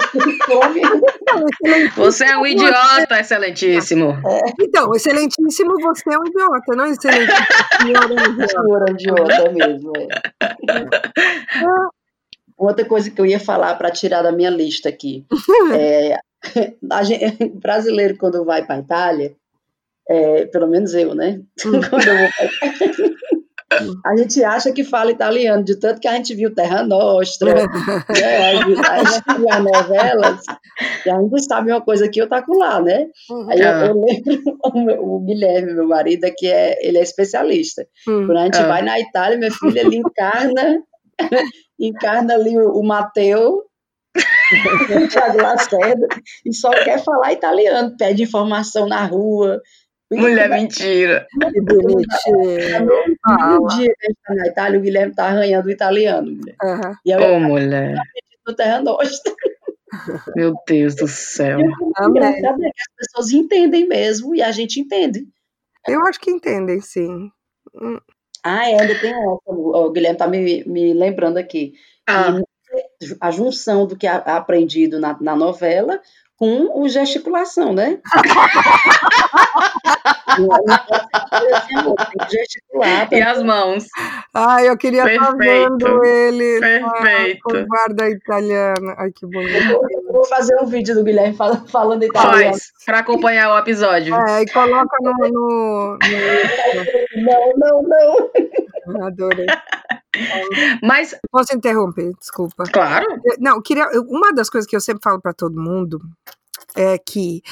[1.94, 4.10] Você é um idiota, excelentíssimo.
[4.26, 4.40] É.
[4.60, 7.46] Então, excelentíssimo, você é um idiota, não excelentíssimo,
[7.80, 8.48] senhora é um idiota.
[8.48, 10.08] Senhora idiota mesmo, é.
[12.58, 15.24] Outra coisa que eu ia falar para tirar da minha lista aqui,
[15.78, 16.18] é,
[17.04, 19.36] gente, brasileiro quando vai para a Itália,
[20.08, 21.40] é, pelo menos eu, né?
[21.64, 21.80] Hum.
[21.88, 23.35] quando eu vou pra
[24.04, 27.62] a gente acha que fala italiano, de tanto que a gente viu Terra Nostra, né?
[28.44, 30.40] a, gente viu as novelas,
[31.04, 33.06] e a gente sabe uma coisa que eu taco lá, né?
[33.30, 33.50] Uhum.
[33.50, 37.86] Aí eu, eu lembro o, o, Guilherme, meu marido, é que é, ele é especialista.
[38.06, 38.26] Uhum.
[38.26, 38.68] Quando a gente uhum.
[38.68, 40.82] vai na Itália, minha filha, ele encarna,
[41.78, 43.62] encarna ali o, o Mateu,
[45.04, 46.08] o Thiago Lacerda,
[46.44, 49.60] e só quer falar italiano, pede informação na rua,
[50.10, 51.26] Mulher mentira.
[51.30, 52.86] Que bonitinho.
[53.26, 56.30] No dia que a gente tá na Itália, o Guilherme tá arranhando o italiano.
[56.30, 56.56] Mulher.
[56.62, 56.94] Uhum.
[57.04, 57.96] E eu, oh, mulher.
[58.46, 59.34] No Terra Nostra.
[60.36, 61.58] Meu Deus do céu.
[61.96, 62.22] Amém.
[62.22, 65.26] As pessoas entendem mesmo e a gente entende.
[65.86, 67.30] Eu acho que entendem, sim.
[67.74, 67.98] Hum.
[68.44, 69.40] Ah, é, ainda tem essa.
[69.46, 71.74] O Guilherme tá me, me lembrando aqui.
[72.06, 72.38] Ah.
[73.20, 76.00] A junção do que é aprendido na, na novela
[76.38, 77.98] com o gesticulação, né?
[82.30, 83.08] gesticular.
[83.10, 83.86] E as mãos.
[84.34, 87.40] Ai, eu queria estar vendo ele Perfeito.
[87.42, 88.94] com guarda italiana.
[88.98, 89.80] Ai, que bonito.
[90.06, 92.52] Eu vou fazer um vídeo do Guilherme falando, falando italiano.
[92.52, 94.14] Faz, para acompanhar o episódio.
[94.14, 95.12] É, e coloca no...
[95.12, 95.98] no, no...
[97.16, 98.30] Não, não, não.
[99.02, 99.46] Adorei.
[100.82, 102.64] Mas posso interromper, desculpa.
[102.64, 103.06] Claro.
[103.38, 106.00] Não, queria uma das coisas que eu sempre falo para todo mundo
[106.74, 107.42] é que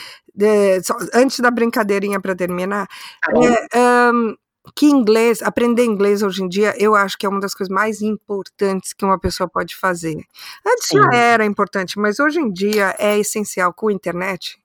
[0.41, 2.87] é, só, antes da brincadeirinha para terminar,
[3.22, 3.32] tá
[3.74, 4.35] é, um,
[4.74, 8.01] que inglês, aprender inglês hoje em dia, eu acho que é uma das coisas mais
[8.01, 10.16] importantes que uma pessoa pode fazer.
[10.66, 10.99] Antes Sim.
[10.99, 14.59] já era importante, mas hoje em dia é essencial com a internet.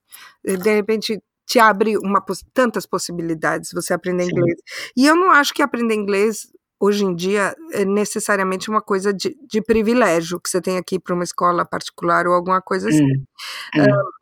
[0.43, 4.31] De repente te abre uma, tantas possibilidades você aprender Sim.
[4.31, 4.59] inglês.
[4.95, 6.47] E eu não acho que aprender inglês
[6.79, 11.13] hoje em dia é necessariamente uma coisa de, de privilégio que você tem aqui para
[11.13, 13.03] uma escola particular ou alguma coisa assim.
[13.03, 13.83] Hum.
[13.83, 14.19] Uh,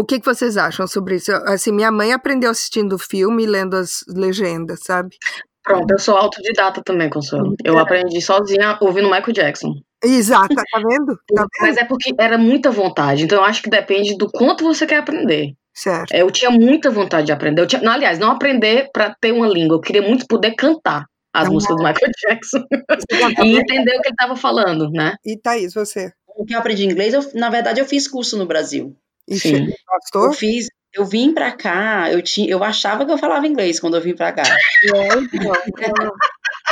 [0.00, 1.32] o que, que vocês acham sobre isso?
[1.46, 5.16] Assim, minha mãe aprendeu assistindo o filme e lendo as legendas, sabe?
[5.64, 7.54] Pronto, eu sou autodidata também, Consuelo.
[7.64, 7.82] Eu é.
[7.82, 9.74] aprendi sozinha ouvindo Michael Jackson.
[10.02, 11.18] Exato, tá vendo?
[11.34, 11.48] Tá vendo?
[11.60, 14.98] Mas é porque era muita vontade, então eu acho que depende do quanto você quer
[14.98, 15.54] aprender.
[15.74, 16.12] Certo.
[16.12, 17.62] Eu tinha muita vontade de aprender.
[17.62, 21.06] Eu tinha, não, aliás, não aprender para ter uma língua, eu queria muito poder cantar
[21.32, 22.64] as músicas do Michael Jackson
[23.44, 25.14] e entender o que ele estava falando, né?
[25.24, 26.12] E Thaís, você?
[26.36, 28.96] O que eu aprendi inglês, eu, na verdade, eu fiz curso no Brasil.
[29.30, 29.68] Sim.
[29.86, 30.26] Gostou?
[30.26, 33.96] Eu fiz, eu vim para cá, eu, tinha, eu achava que eu falava inglês quando
[33.96, 34.42] eu vim para cá.
[34.42, 35.52] É, então,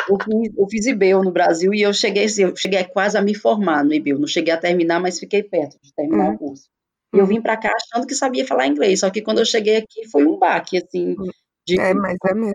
[0.09, 3.23] eu, fiz, eu fiz IBEU no Brasil e eu cheguei, assim, eu cheguei quase a
[3.23, 4.19] me formar no IBEU.
[4.19, 6.35] Não cheguei a terminar, mas fiquei perto de terminar hum.
[6.35, 6.69] o curso.
[7.15, 7.29] E eu hum.
[7.29, 10.27] vim para cá achando que sabia falar inglês, só que quando eu cheguei aqui foi
[10.27, 11.15] um baque, assim.
[11.19, 11.31] Hum.
[11.67, 12.55] De, é, mas é mesmo.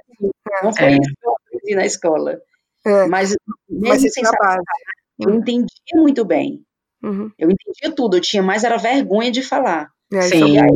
[0.64, 0.92] Não foi é.
[0.94, 1.12] isso
[1.62, 2.42] aprendi na escola.
[2.86, 3.06] É.
[3.08, 3.36] Mas,
[3.70, 4.62] mesmo mas sem saber,
[5.20, 6.64] eu entendia muito bem.
[7.04, 7.32] Uhum.
[7.38, 9.90] Eu entendia tudo, eu tinha mais era vergonha de falar.
[10.14, 10.54] É, Sim.
[10.54, 10.70] E aí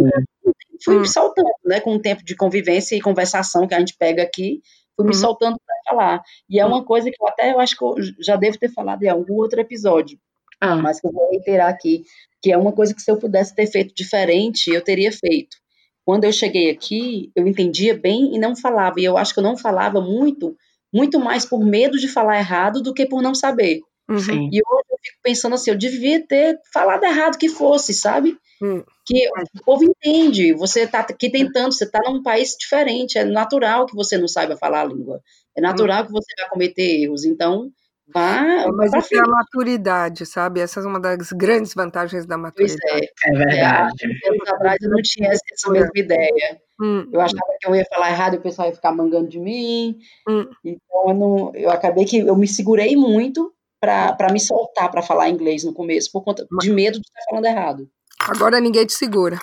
[0.83, 1.05] fui me hum.
[1.05, 4.61] soltando, né, com o tempo de convivência e conversação que a gente pega aqui,
[4.95, 5.19] fui me uhum.
[5.19, 6.23] soltando para falar.
[6.49, 6.69] E é hum.
[6.69, 9.35] uma coisa que eu até eu acho que eu já devo ter falado em algum
[9.35, 10.19] outro episódio,
[10.61, 10.75] ah.
[10.75, 12.03] mas que eu vou reiterar aqui,
[12.41, 15.57] que é uma coisa que se eu pudesse ter feito diferente, eu teria feito.
[16.05, 19.43] Quando eu cheguei aqui, eu entendia bem e não falava, e eu acho que eu
[19.43, 20.55] não falava muito,
[20.95, 23.81] muito mais por medo de falar errado do que por não saber.
[24.09, 24.49] Uhum.
[24.51, 28.37] E hoje eu fico pensando assim, eu devia ter falado errado que fosse, sabe?
[28.61, 28.81] Uhum.
[29.05, 33.85] Que o povo entende, você está aqui tentando, você está num país diferente, é natural
[33.85, 35.21] que você não saiba falar a língua,
[35.55, 36.05] é natural uhum.
[36.05, 37.69] que você vai cometer erros, então
[38.13, 38.63] vá.
[38.63, 40.59] É, mas isso é a maturidade, sabe?
[40.59, 42.79] Essa é uma das grandes vantagens da maturidade.
[42.81, 43.95] Pois é, é verdade.
[44.23, 46.61] É, anos atrás eu não tinha essa mesma ideia.
[46.81, 49.39] Hum, eu achava que eu ia falar errado e o pessoal ia ficar mangando de
[49.39, 49.97] mim.
[50.27, 50.49] Hum.
[50.63, 55.29] Então eu, não, eu acabei que eu me segurei muito para me soltar para falar
[55.29, 57.89] inglês no começo, por conta de medo de estar falando errado.
[58.19, 59.39] Agora ninguém te segura.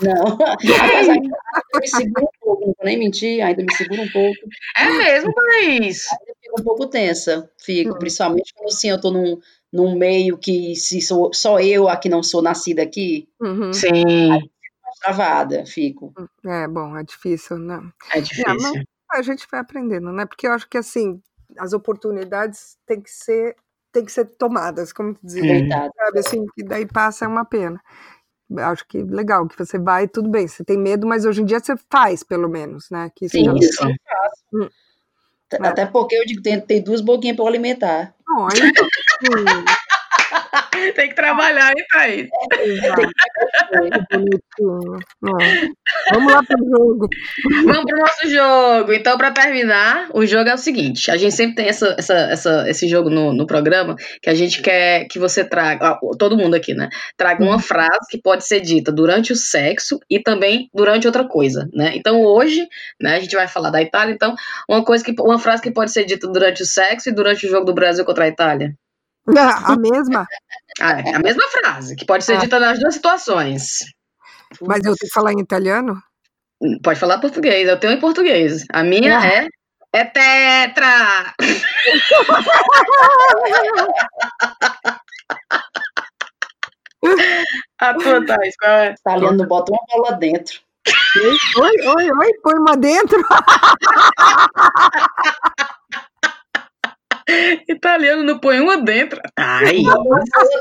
[0.00, 0.12] Não,
[0.80, 4.38] ainda me segura um pouco, não vou nem mentir, ainda me segura um pouco.
[4.76, 6.04] É mesmo, Thaís?
[6.52, 7.98] Fico um pouco tensa, fico, hum.
[7.98, 9.40] principalmente quando assim, eu tô num,
[9.72, 13.28] num meio que se sou, só eu aqui não sou nascida aqui.
[13.40, 13.72] Uhum.
[13.72, 14.32] Sim.
[14.32, 14.50] Aí,
[15.00, 16.12] travada, fico.
[16.44, 17.80] É, bom, é difícil, né?
[18.14, 18.82] É difícil.
[19.14, 20.26] É, a gente vai aprendendo, né?
[20.26, 21.20] Porque eu acho que assim,
[21.58, 23.56] as oportunidades têm que ser
[23.92, 25.68] têm que ser tomadas, como dizer, uhum.
[25.68, 27.78] sabe, assim, que daí passa é uma pena.
[28.58, 31.60] Acho que legal que você vai, tudo bem, você tem medo, mas hoje em dia
[31.60, 33.10] você faz, pelo menos, né?
[33.14, 33.86] Que Sim, isso.
[34.54, 34.68] Hum.
[35.60, 38.14] Até porque eu digo, tem, tem duas boquinhas para alimentar.
[38.36, 38.50] Olha.
[40.94, 42.28] Tem que trabalhar, hein, Thaís?
[42.52, 44.98] É, bonitinho.
[46.10, 47.08] Vamos lá pro jogo.
[47.64, 48.92] Vamos pro nosso jogo.
[48.92, 52.70] Então, para terminar, o jogo é o seguinte: a gente sempre tem essa, essa, essa,
[52.70, 56.74] esse jogo no, no programa que a gente quer que você traga, todo mundo aqui,
[56.74, 56.88] né?
[57.16, 61.68] Traga uma frase que pode ser dita durante o sexo e também durante outra coisa,
[61.72, 61.92] né?
[61.94, 62.66] Então, hoje,
[63.00, 64.12] né, a gente vai falar da Itália.
[64.12, 64.34] Então,
[64.68, 67.50] uma coisa que, uma frase que pode ser dita durante o sexo e durante o
[67.50, 68.74] jogo do Brasil contra a Itália.
[69.64, 70.26] A mesma?
[70.80, 72.38] Ah, é a mesma frase, que pode ser ah.
[72.38, 73.78] dita nas duas situações.
[74.60, 76.02] Mas eu tenho que falar em italiano?
[76.82, 78.64] Pode falar português, eu tenho em português.
[78.72, 79.26] A minha ah.
[79.26, 79.48] é
[79.94, 81.34] é tetra!
[87.78, 88.92] A tua, Thais, qual é?
[88.92, 90.60] Italiano bota uma bola dentro.
[91.58, 93.20] Oi, oi, oi, põe uma dentro.
[97.68, 99.20] Italiano não põe uma dentro.
[99.36, 99.82] Ai,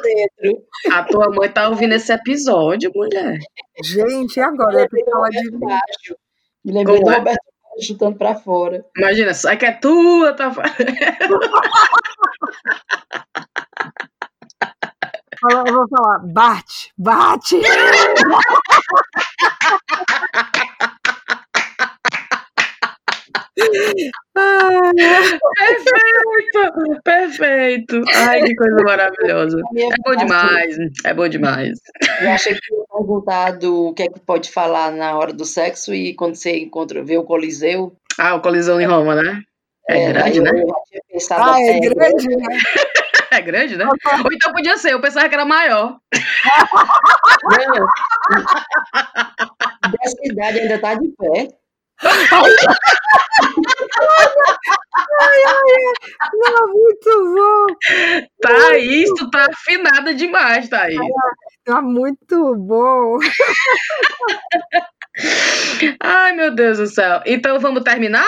[0.04, 0.64] dentro.
[0.92, 3.40] A tua mãe tá ouvindo esse episódio, mulher.
[3.84, 4.82] Gente, e agora?
[4.82, 6.16] Eu de baixo.
[6.64, 7.18] Me lembrei Como do é?
[7.18, 8.86] Roberto chutando pra fora.
[8.98, 10.52] Imagina, sai que é tua, tá
[15.50, 17.60] Eu vou falar, bate, bate!
[25.64, 28.02] perfeito, perfeito.
[28.16, 29.62] Ai, que coisa maravilhosa.
[29.78, 31.78] É bom demais, é bom demais.
[32.22, 35.94] Eu achei que tinha perguntado o que é que pode falar na hora do sexo
[35.94, 37.94] e quando você encontra, vê o Coliseu.
[38.18, 39.42] Ah, o Coliseu em Roma, né?
[39.90, 40.52] É, é grande, né?
[41.32, 42.58] ah, é grande, né?
[43.32, 43.86] É grande, né?
[43.86, 45.98] Ou então podia ser, eu pensava que era maior.
[47.44, 47.88] Não.
[49.92, 51.61] Dessa idade ainda tá de pé
[52.04, 52.26] ai,
[55.22, 55.84] ai,
[56.34, 57.66] não, muito bom.
[58.42, 61.00] Thaís, tu tá afinada demais, Thaís.
[61.64, 63.20] Tá muito bom.
[66.00, 67.22] Ai, meu Deus do céu.
[67.26, 68.28] Então vamos terminar?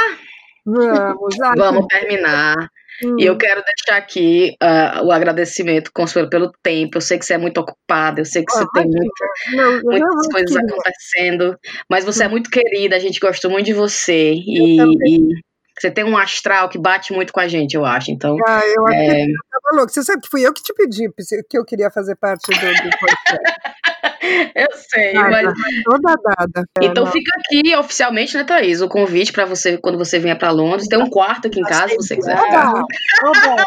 [0.65, 2.69] Vamos, vamos terminar.
[3.03, 3.15] Hum.
[3.19, 6.97] E eu quero deixar aqui uh, o agradecimento, Consuelo, pelo tempo.
[6.97, 10.55] Eu sei que você é muito ocupada, eu sei que você tem muito, muitas coisas
[10.55, 11.57] acontecendo,
[11.89, 14.33] mas você é muito querida, a gente gostou muito de você.
[14.33, 15.41] E, e,
[15.77, 18.11] você tem um astral que bate muito com a gente, eu acho.
[18.11, 19.25] Então, ah, eu é...
[19.51, 19.91] tava louco.
[19.91, 21.09] Você sabe que fui eu que te pedi
[21.49, 24.51] que eu queria fazer parte do, do podcast.
[24.55, 25.53] eu sei, mas.
[25.83, 26.67] Toda dada.
[26.81, 28.81] Então fica aqui oficialmente, né, Thaís?
[28.81, 30.87] O convite para você, quando você vier para Londres.
[30.87, 32.37] Tem um quarto aqui em casa, se você quiser.
[32.37, 32.85] Oba,
[33.25, 33.63] oba.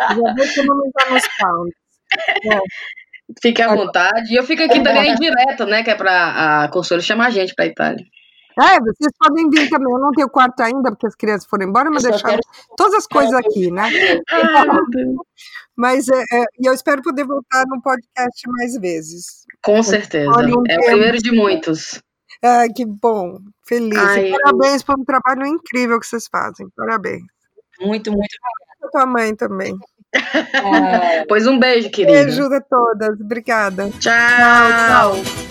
[0.00, 1.74] Já vou economizar nos pounds.
[2.52, 2.58] É.
[3.40, 4.32] Fique à vontade.
[4.32, 5.82] E eu fico aqui também direto, né?
[5.84, 8.04] Que é para a Consuelo chamar a gente para Itália.
[8.60, 9.92] É, vocês podem vir também.
[9.92, 12.40] Eu não tenho quarto ainda, porque as crianças foram embora, mas deixaram
[12.76, 13.82] todas as coisas aqui, né?
[14.30, 14.66] Ai,
[15.76, 19.44] mas é, é, eu espero poder voltar no podcast mais vezes.
[19.62, 20.28] Com certeza.
[20.28, 22.02] É o primeiro de muitos.
[22.42, 23.38] Ai, que bom.
[23.66, 23.96] Feliz.
[23.98, 26.66] Ai, parabéns pelo trabalho incrível que vocês fazem.
[26.76, 27.22] Parabéns.
[27.80, 28.90] Muito, muito obrigada.
[28.90, 29.76] tua mãe também.
[31.28, 32.24] pois um beijo, querida.
[32.24, 33.20] Beijo a todas.
[33.20, 33.90] Obrigada.
[34.00, 34.00] tchau.
[34.00, 35.14] tchau.
[35.14, 35.47] tchau.